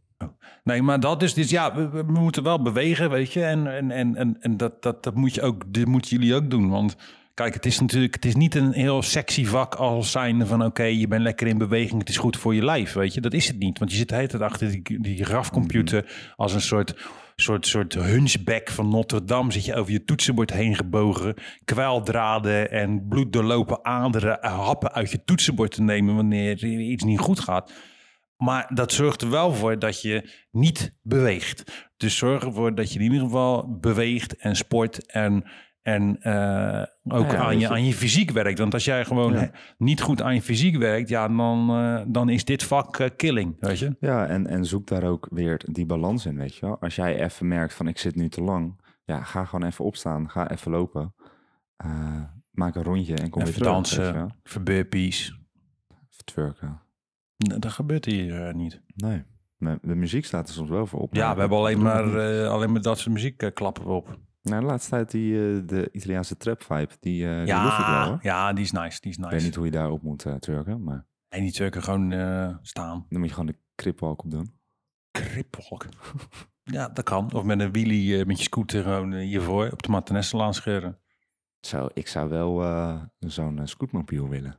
[0.64, 3.45] Nee, maar dat is dus ja, we, we moeten wel bewegen, weet je.
[3.45, 6.51] En, en, en, en, en dat, dat, dat moet je ook, dit moeten jullie ook
[6.51, 6.68] doen.
[6.68, 6.97] Want
[7.34, 10.82] kijk, het is natuurlijk, het is niet een heel sexy vak als zijnde van oké,
[10.82, 13.20] je bent lekker in beweging, het is goed voor je lijf, weet je.
[13.20, 16.55] Dat is het niet, want je zit de hele tijd achter die, die grafcomputer als
[16.55, 16.97] een soort,
[17.36, 19.53] soort, soort hunchback van Notre Dame.
[19.53, 21.34] Zit je over je toetsenbord heen gebogen,
[21.64, 27.41] kweldraden en bloeddoorlopen aderen, eh, happen uit je toetsenbord te nemen wanneer iets niet goed
[27.41, 27.72] gaat.
[28.41, 31.88] Maar dat zorgt er wel voor dat je niet beweegt.
[31.97, 35.45] Dus zorg ervoor dat je in ieder geval beweegt en sport en,
[35.82, 36.82] en eh,
[37.16, 37.68] ook ja, aan, je, je.
[37.68, 38.59] aan je fysiek werkt.
[38.59, 42.45] Want als jij gewoon niet goed aan je fysiek werkt, ja, dan, eh, dan is
[42.45, 43.97] dit vak eh, killing, weet je?
[44.01, 46.80] Ja, en, en zoek daar ook weer die balans in, weet je wel.
[46.80, 50.30] Als jij even merkt van ik zit nu te lang, ja, ga gewoon even opstaan,
[50.30, 51.14] ga even lopen.
[52.51, 53.91] Maak een rondje en kom weer Even terug.
[53.91, 54.05] je wel.
[54.12, 55.38] dansen, even burpees.
[57.49, 58.82] Nee, Dat gebeurt hier eh, niet.
[58.95, 59.22] Nee.
[59.57, 61.14] Maar De muziek staat er soms wel voor op.
[61.14, 64.18] Ja, we hebben alleen maar, eh, alleen maar dat soort muziek eh, klappen we op.
[64.43, 67.86] Nou, de laatste tijd die, eh, de Italiaanse trap vibe, die, eh die lust ik
[67.86, 67.95] wel.
[67.95, 68.18] Ja, hoor.
[68.22, 69.01] ja, die is nice.
[69.01, 69.45] Die is Ik weet nice.
[69.47, 73.07] niet hoe je daarop moet eh twerken, maar En die Turken gewoon eh, staan.
[73.09, 74.59] dan moet je gewoon de cripwalk op doen.
[75.11, 75.86] Krippelk.
[76.76, 77.32] ja, dat kan.
[77.32, 80.99] Of met een wheelie eh, met je scooter gewoon eh, hiervoor op de Martinesselaan scheuren.
[81.61, 84.57] Zo, ik zou wel eh, zo'n eh, scootmobiel willen.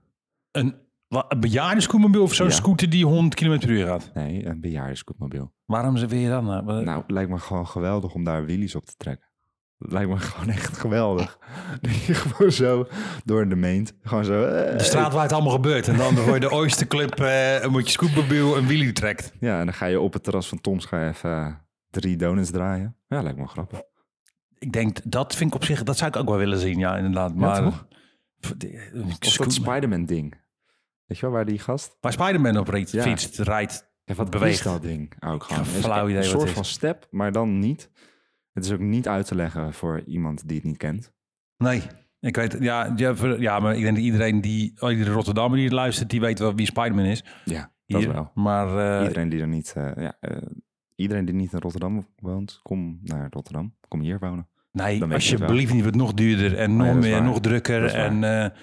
[0.51, 0.75] Een,
[1.11, 2.53] wa- een bejaarde scootermobiel of zo'n Ja.
[2.53, 4.11] scooter die 100 km per uur gaat?
[4.13, 5.53] Nee, een bejaarde scootmobiel.
[5.65, 6.51] Waarom ze weer dan?
[6.69, 9.29] eh, Nou, lijkt me gewoon geweldig om daar wheelies op te trekken.
[9.77, 11.37] Lijkt me gewoon echt geweldig.
[11.81, 12.87] Dat je gewoon zo
[13.25, 14.43] door de meent, gewoon zo...
[14.45, 15.87] eh, de straat waar het allemaal gebeurt.
[15.87, 19.33] En dan voor je de Oyster Club eh moet je scootmobiel een wheelie trekt.
[19.39, 21.53] Ja, en dan ga je op het terras van Tom's ga je even eh,
[21.89, 22.95] drie donuts draaien.
[23.07, 23.81] Ja, lijkt me wel grappig.
[24.59, 26.79] Ik denk, dat vind ik op zich, dat zou ik ook wel willen zien.
[26.79, 27.35] Ja, inderdaad.
[27.35, 27.87] Maar, toch?
[29.21, 30.40] Of dat Spider-Man ding.
[31.11, 31.97] Weet je wel, waar die gast...
[32.01, 33.01] waar Spider-Man op reed, Ja.
[33.03, 33.89] fietst, rijdt.
[34.05, 34.57] Ja, wat beweegt.
[34.57, 35.63] is dat ding ook gewoon?
[35.63, 36.55] Het flauw idee Een soort het is.
[36.55, 37.89] van step, maar dan niet.
[38.53, 41.13] Het is ook niet uit te leggen voor iemand die het niet kent.
[41.57, 41.81] Nee,
[42.19, 45.71] ik weet, ja, ja, ja, maar ik denk dat iedereen die, oh, iedere Rotterdammer die
[45.71, 47.23] luistert, die weet wel wie Spider-Man is.
[47.45, 48.13] Ja, dat Hier.
[48.13, 48.31] wel.
[48.33, 49.73] Maar eh, iedereen die er niet...
[49.77, 50.37] eh, ja, eh,
[50.95, 53.75] iedereen die niet in Rotterdam woont, kom naar Rotterdam.
[53.87, 54.47] Kom hier wonen.
[54.71, 57.85] nee, het alsjeblieft niet, wordt nog duurder en nog dat is meer, nog drukker.
[57.93, 58.53] En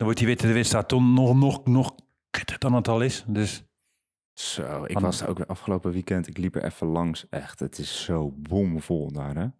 [0.00, 1.94] dan wordt die witte de toen nog, nog, nog
[2.30, 3.24] kutter dan het al is.
[3.26, 3.64] Dus
[4.32, 6.26] Zo, ik was er ook afgelopen weekend.
[6.26, 7.28] Ik liep er even langs.
[7.28, 9.42] Echt, het is zo bomvol daar, hè?
[9.42, 9.52] Het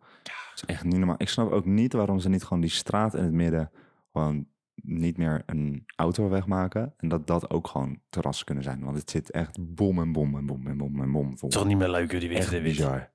[0.55, 1.15] is echt niet normaal.
[1.19, 3.71] Ik snap ook niet waarom ze niet gewoon die straat in het midden
[4.13, 6.95] gewoon niet meer een autoweg maken.
[6.97, 8.85] En dat dat ook gewoon terrassen kunnen zijn.
[8.85, 11.31] Want het zit echt bom en bom en bom en bom en bom vol.
[11.33, 13.11] het is toch niet meer leuk, die witte echt de bizar.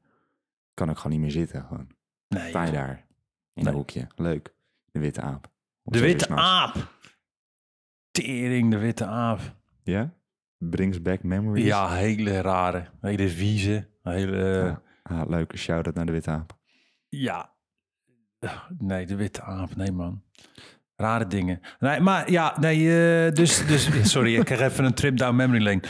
[0.73, 1.65] Kan ook gewoon niet meer zitten.
[1.65, 1.87] Gewoon.
[2.27, 3.05] Nee, Sta daar
[3.53, 3.65] in Nee.
[3.67, 4.07] een hoekje.
[4.15, 4.53] Leuk.
[4.91, 5.51] De witte aap.
[5.83, 6.93] De witte aap.
[8.15, 9.39] Tering, de witte aap.
[9.83, 10.13] Ja?
[10.57, 11.65] Brings back memories.
[11.65, 14.37] Ja, hele rare, hele vieze, hele...
[14.37, 14.81] Ja.
[15.03, 15.57] Ah, leuk.
[15.57, 16.57] Shout-out naar de witte aap.
[17.09, 17.53] Ja.
[18.77, 19.75] Nee, de witte aap.
[19.75, 20.23] Nee, man.
[20.95, 21.59] Rare dingen.
[21.79, 22.77] Nee, maar ja, nee,
[23.25, 24.11] eh, dus, dus...
[24.11, 25.81] Sorry, ik krijg even een trip down memory lane.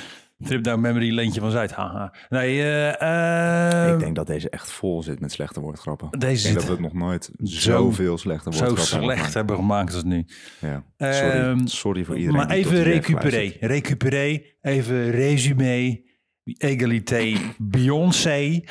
[0.43, 1.71] Trip down memory leentje van Zuid.
[1.71, 2.13] Haha.
[2.29, 6.19] Nee, eh, Ik denk dat deze echt vol zit met slechte woordgrappen.
[6.19, 9.33] Deze ik denk dat we het nog nooit zo- zoveel slechte zo woordgrappen hebben slecht
[9.33, 10.25] hebben gemaakt als nu.
[10.59, 10.83] Ja.
[10.97, 11.39] Sorry.
[11.39, 12.37] Ehm, Sorry voor iedereen.
[12.37, 13.53] Maar even recuperé.
[13.59, 14.41] Recuperé.
[14.61, 16.03] Even resume.
[16.43, 17.33] Egalité.
[17.57, 18.61] Beyoncé.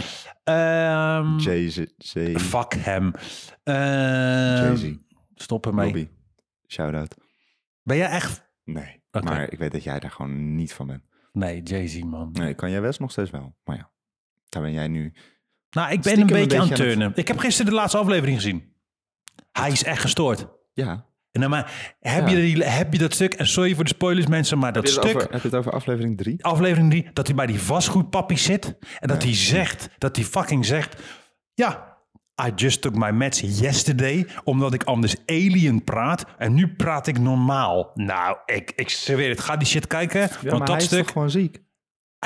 [0.45, 1.85] Ehm, Jay-Z.
[1.97, 3.11] Jay- fuck hem.
[3.63, 4.93] Ehm, Jay-Z.
[5.35, 5.85] Stop ermee.
[5.85, 6.09] Robbie.
[6.67, 7.15] Shout-out.
[7.83, 8.49] Ben jij echt...
[8.65, 9.03] Nee.
[9.11, 11.03] Maar ik weet dat jij daar gewoon niet van bent.
[11.35, 12.29] Nee, Jay-Z, man.
[12.33, 13.57] Nee, kan jij West nog steeds wel.
[13.65, 13.91] Maar ja,
[14.49, 15.13] daar ben jij nu.
[15.71, 17.13] Nou, ik ben een een beetje aan het turnen.
[17.15, 18.73] Ik heb gisteren de laatste aflevering gezien.
[19.53, 20.47] Hij is echt gestoord.
[20.73, 21.07] Ja.
[21.31, 22.35] En dan maar, heb, Ja.
[22.35, 24.93] je die, heb je dat stuk, en sorry voor de spoilers mensen, maar dat heb,
[24.93, 26.45] stuk, over, heb je het over aflevering 3?
[26.45, 28.77] aflevering 3, dat hij bij die vastgoedpappie zit.
[28.99, 31.03] En dat hij zegt, dat hij fucking zegt,
[31.55, 31.94] ja,
[32.43, 36.25] I just took my meds yesterday, omdat ik anders alien praat.
[36.39, 37.91] En nu praat ik normaal.
[37.95, 40.21] Nou, ik, ik zweer het, ga die shit kijken.
[40.21, 41.63] Ja, want maar dat hij is toch gewoon ziek?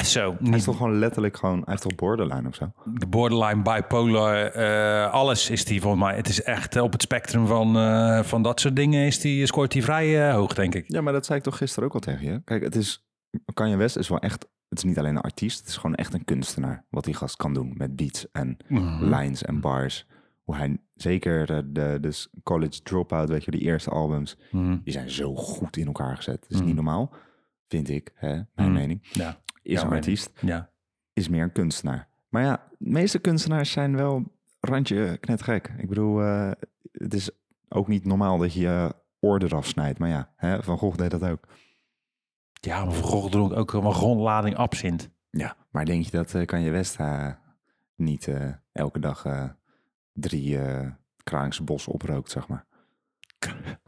[0.05, 1.57] zo, Hij is niet toch gewoon letterlijk gewoon...
[1.57, 2.73] Hij heeft toch borderline of zo?
[2.85, 6.17] de borderline, bipolar, eh, alles is die volgens mij.
[6.17, 9.47] Het is echt eh, op het spectrum van, eh, van dat soort dingen is die,
[9.47, 10.85] scoort hij vrij eh, hoog, denk ik.
[10.87, 12.41] Ja, maar dat zei ik toch gisteren ook al tegen je.
[12.45, 13.07] Kijk, het is...
[13.55, 14.47] Kanye West is wel echt...
[14.69, 16.85] Het is niet alleen een artiest, het is gewoon echt een kunstenaar.
[16.91, 19.05] Wat die gast kan doen met beats en Mhm.
[19.05, 20.07] lines en bars.
[20.43, 24.79] Hoe hij, zeker de, de, College Dropout, weet je, die eerste albums, Mhm.
[24.85, 26.41] die zijn zo goed in elkaar gezet.
[26.43, 26.67] Het is Mhm.
[26.67, 27.13] niet normaal,
[27.69, 29.09] vind ik, hè, mijn mening.
[29.13, 30.71] Ja, Is Ja, een artiest, ja.
[31.13, 32.09] is meer een kunstenaar.
[32.29, 35.73] Maar ja, de meeste kunstenaars zijn wel randje knetgek.
[35.79, 36.51] Ik bedoel, eh,
[36.93, 37.31] het is
[37.69, 39.99] ook niet normaal dat je je oor eraf snijdt.
[39.99, 41.49] Maar ja, hè, Van Gogh deed dat ook.
[42.61, 45.11] Ja, maar Gogh dronk ook een grondlading absint.
[45.31, 47.33] Ja, maar denk je dat eh Kanye West eh,
[47.97, 49.27] niet eh, elke dag
[50.13, 50.59] drie
[51.23, 52.67] Kralingse bos oprookt, zeg maar?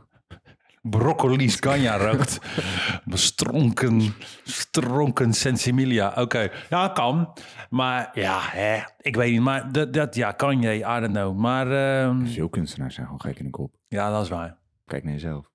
[0.83, 2.39] Broccoli's ganja rookt.
[3.07, 4.15] Stronken,
[4.45, 6.13] stronken sensimilia.
[6.17, 7.33] Oké, ja, kan.
[7.71, 9.41] Maar ja, hè, ik weet niet.
[9.41, 11.37] Maar dat, dat ja, kan je, I don't know.
[11.37, 13.75] Maar ehm, Veel kunstenaars zijn gewoon gek in de kop.
[13.89, 14.59] ja, dat is waar.
[14.87, 15.51] Kijk naar jezelf.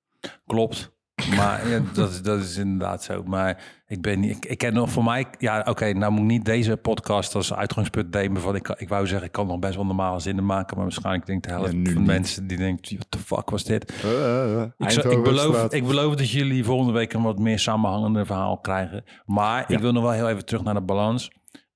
[0.46, 0.95] Klopt.
[1.36, 3.24] Maar ja, dat, is- dat is inderdaad zo.
[3.24, 6.46] Maar ik ben ik, ik ken nog voor mij, ja, oké, nou moet ik niet
[6.46, 8.42] deze podcast als uitgangspunt nemen.
[8.42, 11.26] Van ik, ik wou zeggen, ik kan nog best wel normale zinnen maken, maar waarschijnlijk
[11.26, 12.06] denkt de helft Ja, van niet.
[12.06, 14.04] mensen die denkt, what the fuck was dit?
[14.06, 18.26] Uh, Ik, zou- ik, beloof, ik beloof dat jullie volgende week een wat meer samenhangende
[18.26, 19.04] verhaal krijgen.
[19.26, 19.76] Maar Ja.
[19.76, 21.32] ik wil nog wel heel even terug naar de balans.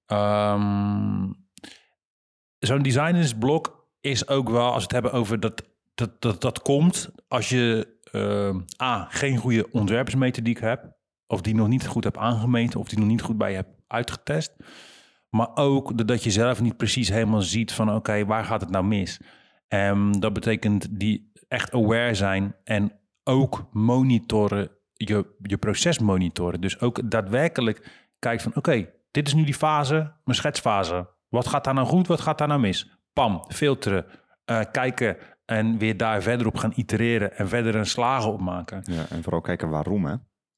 [0.06, 1.28] Ehm,
[2.60, 7.12] Zo'n designersblok is ook wel, als we het hebben over dat dat, dat, dat komt
[7.28, 10.98] als je ehm, A, geen goede ontwerpersmethodiek hebt.
[11.32, 13.82] of die nog niet goed hebt aangemeten, of die nog niet goed bij je hebt
[13.88, 14.56] uitgetest.
[15.30, 18.86] Maar ook dat je zelf niet precies helemaal ziet van oké, waar gaat het nou
[18.86, 19.20] mis?
[19.68, 26.62] En dat betekent die echt aware zijn en ook monitoren, je, je proces monitoren.
[26.62, 31.10] Dus ook daadwerkelijk kijken van oké, dit is nu die fase, mijn schetsfase.
[31.30, 33.00] Wat gaat daar nou goed, wat gaat daar nou mis?
[33.14, 34.06] Pam, filteren,
[34.46, 35.18] eh, kijken
[35.50, 38.82] en weer daar verder op gaan itereren en verder een slagen op maken.
[38.84, 40.16] Ja, en vooral kijken waarom, hè?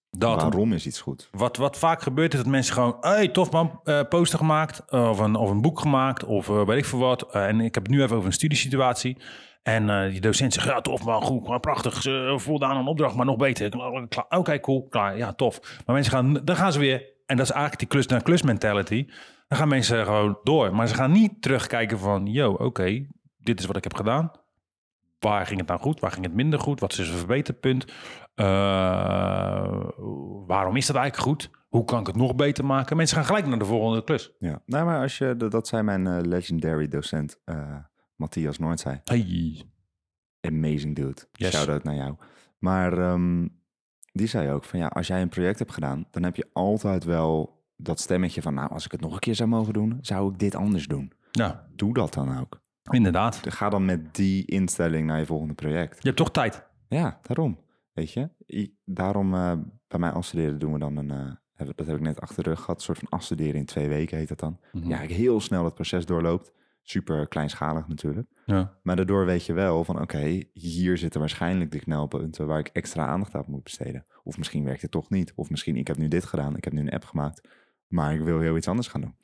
[0.10, 1.30] Dat, waarom is iets goed?
[1.32, 2.98] Wat, wat vaak gebeurt is dat mensen gewoon...
[3.02, 6.66] hey, tof man, eh, poster gemaakt eh, of, een, of een boek gemaakt of eh,
[6.66, 7.32] weet ik veel wat.
[7.32, 9.18] En ik heb het nu even over een studiesituatie.
[9.64, 12.02] En die docent zegt, ja tof man, goed, maar prachtig.
[12.02, 13.70] Ze voldaan aan een opdracht, maar nog beter.
[13.70, 14.26] Klaar.
[14.30, 15.60] Oké, cool, klaar, ja tof.
[15.86, 17.10] Maar mensen gaan, dan gaan ze weer...
[17.26, 19.06] En dat is eigenlijk die klus naar klus mentality.
[19.48, 20.76] Dan gaan mensen gewoon door.
[20.76, 22.26] Maar ze gaan niet terugkijken van...
[22.26, 24.32] Yo, oké, dit is wat ik heb gedaan.
[25.22, 26.00] Waar ging het nou goed?
[26.00, 26.80] Waar ging het minder goed?
[26.80, 27.86] Wat is een verbeterpunt?
[28.36, 28.46] Uh,
[30.48, 31.50] waarom is dat eigenlijk goed?
[31.70, 32.98] Hoe kan ik het nog beter maken?
[32.98, 34.32] Mensen gaan gelijk naar de volgende klus.
[34.40, 37.76] Ja, nou, maar als je, dat zei mijn uh, legendary docent uh,
[38.16, 39.02] Matthias Noord zei.
[39.04, 39.64] Hey.
[40.42, 41.22] Amazing dude.
[41.32, 41.52] Yes.
[41.52, 42.16] Shout-out naar jou.
[42.58, 43.60] Maar um,
[44.12, 47.04] die zei ook van ja, als jij een project hebt gedaan, dan heb je altijd
[47.04, 50.32] wel dat stemmetje van nou, als ik het nog een keer zou mogen doen, zou
[50.32, 51.12] ik dit anders doen.
[51.32, 51.68] Ja.
[51.76, 52.62] Doe dat dan ook.
[52.90, 53.40] Inderdaad.
[53.54, 55.96] Ga dan met die instelling naar je volgende project.
[55.96, 56.68] Je hebt toch tijd.
[56.88, 57.60] Ja, daarom.
[57.94, 58.30] Weet je,
[58.86, 59.54] daarom uh,
[59.88, 61.12] bij mij afstuderen doen we dan een,
[61.58, 63.88] uh, dat heb ik net achter de rug gehad, een soort van afstuderen in twee
[63.88, 64.60] weken heet dat dan.
[64.72, 64.90] Mm -hmm.
[64.90, 66.52] Ja, heel snel het proces doorloopt.
[66.82, 68.28] Super kleinschalig natuurlijk.
[68.46, 68.80] Ja.
[68.84, 72.68] Maar daardoor weet je wel van oké, okay, hier zitten waarschijnlijk de knelpunten waar ik
[72.68, 74.06] extra aandacht aan moet besteden.
[74.24, 75.34] Of misschien werkt het toch niet.
[75.36, 77.48] Of misschien ik heb nu dit gedaan, ik heb nu een app gemaakt,
[77.88, 79.16] maar ik wil heel iets anders gaan doen.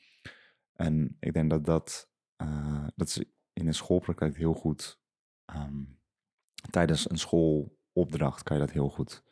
[0.73, 2.09] En ik denk dat dat,
[2.41, 3.23] uh, dat is
[3.57, 4.99] in een schoolpraktijk heel goed.
[5.55, 5.99] Um,
[6.69, 9.23] tijdens een schoolopdracht kan je dat heel goed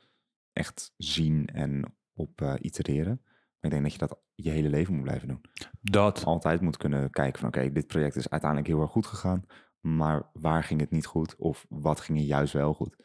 [0.53, 3.21] echt zien en op uh, itereren.
[3.23, 5.41] Maar ik denk dat je dat je hele leven moet blijven doen.
[5.81, 6.23] Dat.
[6.23, 9.45] Altijd moet kunnen kijken van oké, okay, dit project is uiteindelijk heel erg goed gegaan.
[9.79, 11.35] Maar waar ging het niet goed?
[11.35, 12.95] Of wat ging er juist wel goed?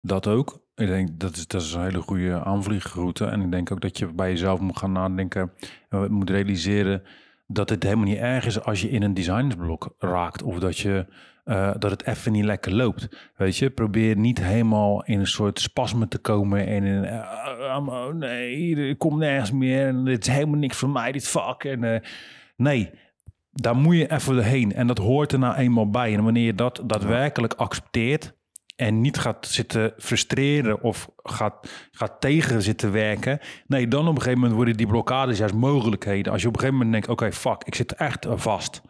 [0.00, 0.66] Dat ook.
[0.74, 3.24] Ik denk dat is, dat is een hele goede aanvliegroute.
[3.26, 5.52] En ik denk ook dat je bij jezelf moet gaan nadenken.
[5.88, 7.02] En moet realiseren
[7.50, 10.42] dat het helemaal niet erg is als je in een designsblok raakt.
[10.42, 11.06] Of dat, je,
[11.44, 13.30] uh, dat het even niet lekker loopt.
[13.36, 16.66] Weet je, probeer niet helemaal in een soort spasme te komen.
[16.66, 19.86] En in, uh, oh nee, ik kom nergens meer.
[19.86, 21.64] En dit is helemaal niks voor mij, dit vak.
[21.64, 21.98] En, uh,
[22.56, 22.90] nee,
[23.52, 24.72] daar moet je even doorheen.
[24.72, 26.14] En dat hoort er nou eenmaal bij.
[26.14, 28.36] En wanneer je dat daadwerkelijk accepteert...
[28.78, 33.38] en niet gaat zitten frustreren of gaat, gaat tegen zitten werken.
[33.66, 36.32] Nee, dan op een gegeven moment worden die blokkades juist mogelijkheden.
[36.32, 38.82] Als je op een gegeven moment denkt, oké, fuck, ik zit echt vast.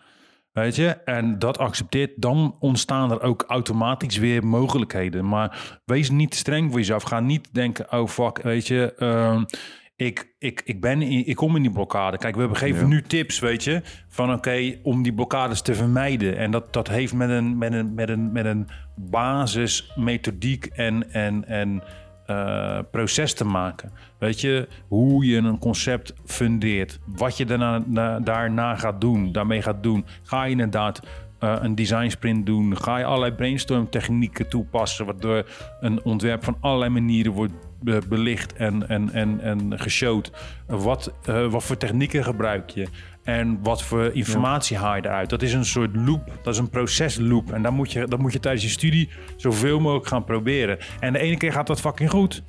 [0.53, 0.89] Weet je?
[0.89, 5.29] En dat accepteert, dan ontstaan er ook automatisch weer mogelijkheden.
[5.29, 7.03] Maar wees niet streng voor jezelf.
[7.03, 8.95] Ga niet denken, oh fuck, weet je...
[8.99, 9.43] Uh,
[9.99, 12.19] ik, ik, ik, ben in, ik kom in die blokkade.
[12.19, 12.87] Kijk, we geven ja.
[12.87, 16.37] nu tips, weet je, van oké, okay, om die blokkades te vermijden.
[16.37, 21.49] En dat, dat heeft met een, met een, met een, met een basismethodiek en, en,
[21.49, 21.83] en
[22.27, 23.93] uh, proces te maken.
[24.19, 29.63] Weet je, hoe je een concept fundeert, wat je daarna, na, daarna gaat doen, daarmee
[29.63, 30.05] gaat doen.
[30.23, 31.01] Ga je inderdaad
[31.41, 32.77] uh, een design sprint doen?
[32.77, 35.45] Ga je allerlei brainstorm technieken toepassen, waardoor
[35.81, 37.53] een ontwerp van allerlei manieren wordt
[38.09, 40.33] belicht en, en, en, en geshowd.
[40.67, 42.87] Wat, uh, wat voor technieken gebruik je?
[43.25, 45.31] En wat voor informatie haal je eruit?
[45.31, 47.53] Dat is een soort loop, dat is een procesloop.
[47.53, 50.79] En dan moet, je, dat moet je tijdens je studie zoveel mogelijk gaan proberen.
[51.01, 52.43] En de ene keer gaat dat fucking goed.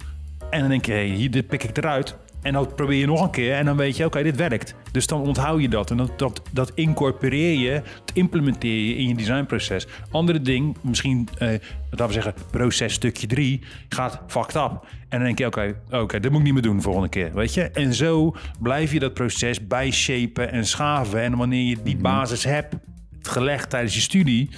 [0.50, 2.18] En dan denk je, hey, hier, dit pik ik eruit.
[2.42, 4.76] En dan probeer je nog een keer en dan weet je, oké, okay, dit werkt.
[4.92, 9.08] Dus dan onthoud je dat en dat, dat, dat incorporeer je, dat implementeer je in
[9.08, 9.88] je designproces.
[10.12, 11.48] Andere ding, misschien, eh,
[11.90, 14.88] laten we zeggen, proces stukje drie, gaat fucked up.
[15.10, 17.10] En dan denk je, oké, okay, okay, dit moet ik niet meer doen de volgende
[17.10, 17.64] keer, weet je.
[17.64, 21.22] En zo blijf je dat proces bijshapen en schaven.
[21.22, 22.76] En wanneer je die basis hebt
[23.22, 24.50] gelegd tijdens je studie,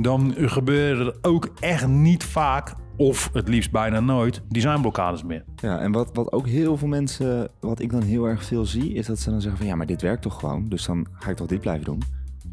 [0.00, 5.44] dan gebeuren er ook echt niet vaak of het liefst bijna nooit designblokkades meer.
[5.56, 8.92] Ja, en wat, wat ook heel veel mensen, wat ik dan heel erg veel zie,
[8.92, 11.30] is dat ze dan zeggen van ja, maar dit werkt toch gewoon, dus dan ga
[11.30, 12.02] ik toch dit blijven doen.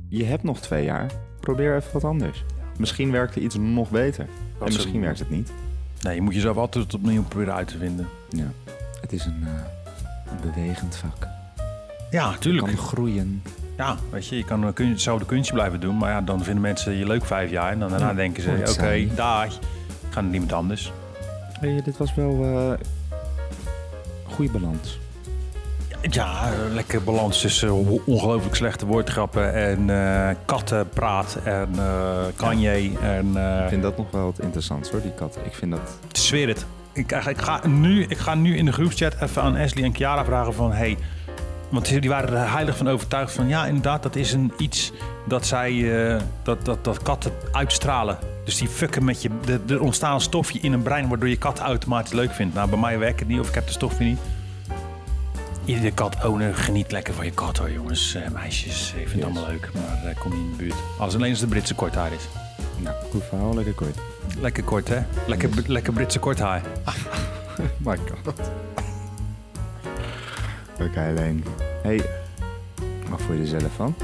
[0.10, 2.44] Je hebt nog twee jaar, probeer even wat anders.
[2.78, 4.28] Misschien werkt er iets nog beter.
[4.60, 5.52] Dat en misschien werkt het niet.
[6.02, 8.08] Nee, je moet jezelf altijd opnieuw proberen uit te vinden.
[8.30, 8.52] Ja,
[9.02, 9.50] het is een, uh,
[10.32, 11.28] een bewegend vak.
[12.12, 12.68] Ja, tuurlijk.
[12.68, 13.42] Je kan groeien.
[13.78, 16.94] Ja, weet je, je kan kun, hetzelfde kunstje blijven doen, maar ja, dan vinden mensen
[16.94, 19.60] je leuk vijf jaar en dan daarna ja, denken ze, oké, okay, dag
[20.14, 20.92] gaan naar iemand anders.
[21.60, 22.74] Hey, dit was wel uh,
[24.24, 25.00] goede balans.
[26.10, 32.92] Ja, lekker balans tussen ongelooflijk slechte woordgrappen en uh, kattenpraat en uh, Kanye.
[32.92, 33.00] Ja.
[33.00, 33.28] En,
[33.64, 35.38] ik vind dat nog wel het interessant hoor, die kat.
[35.46, 35.98] Ik vind dat...
[36.12, 36.66] Zweer het.
[36.94, 40.26] ik, ik, ga nu, ik ga nu in de groepschat even aan Ashley en Chiara
[40.26, 40.72] vragen van...
[40.72, 40.98] Hey,
[41.74, 43.48] want die waren er heilig van overtuigd van...
[43.48, 44.92] Ja, inderdaad, dat is een iets
[45.28, 45.72] dat zij...
[46.16, 48.18] eh, dat, dat, dat katten uitstralen.
[48.46, 49.30] Dus die fucken met je...
[49.46, 51.08] de- Er ontstaan een stofje in een brein...
[51.08, 52.54] waardoor je kat automatisch leuk vindt.
[52.56, 54.20] Nou, bij mij werkt het niet of ik heb de stofje niet.
[55.66, 58.16] Iedere kat-owner geniet lekker van je kat hoor, jongens.
[58.16, 59.70] Eh, meisjes, ik vind het allemaal leuk.
[59.74, 60.76] Maar eh, kom niet in de buurt.
[61.00, 62.28] Alles alleen als de Britse korthaar is.
[62.78, 63.98] Nou, goed verhaal, lekker kort.
[64.40, 65.00] Lekker kort, hè?
[65.28, 66.62] Lekker, lekker Britse korthaar.
[67.86, 68.36] My god.
[70.84, 71.44] Oké, Leen.
[71.82, 72.06] Hey,
[73.10, 73.96] wat je er zelf van?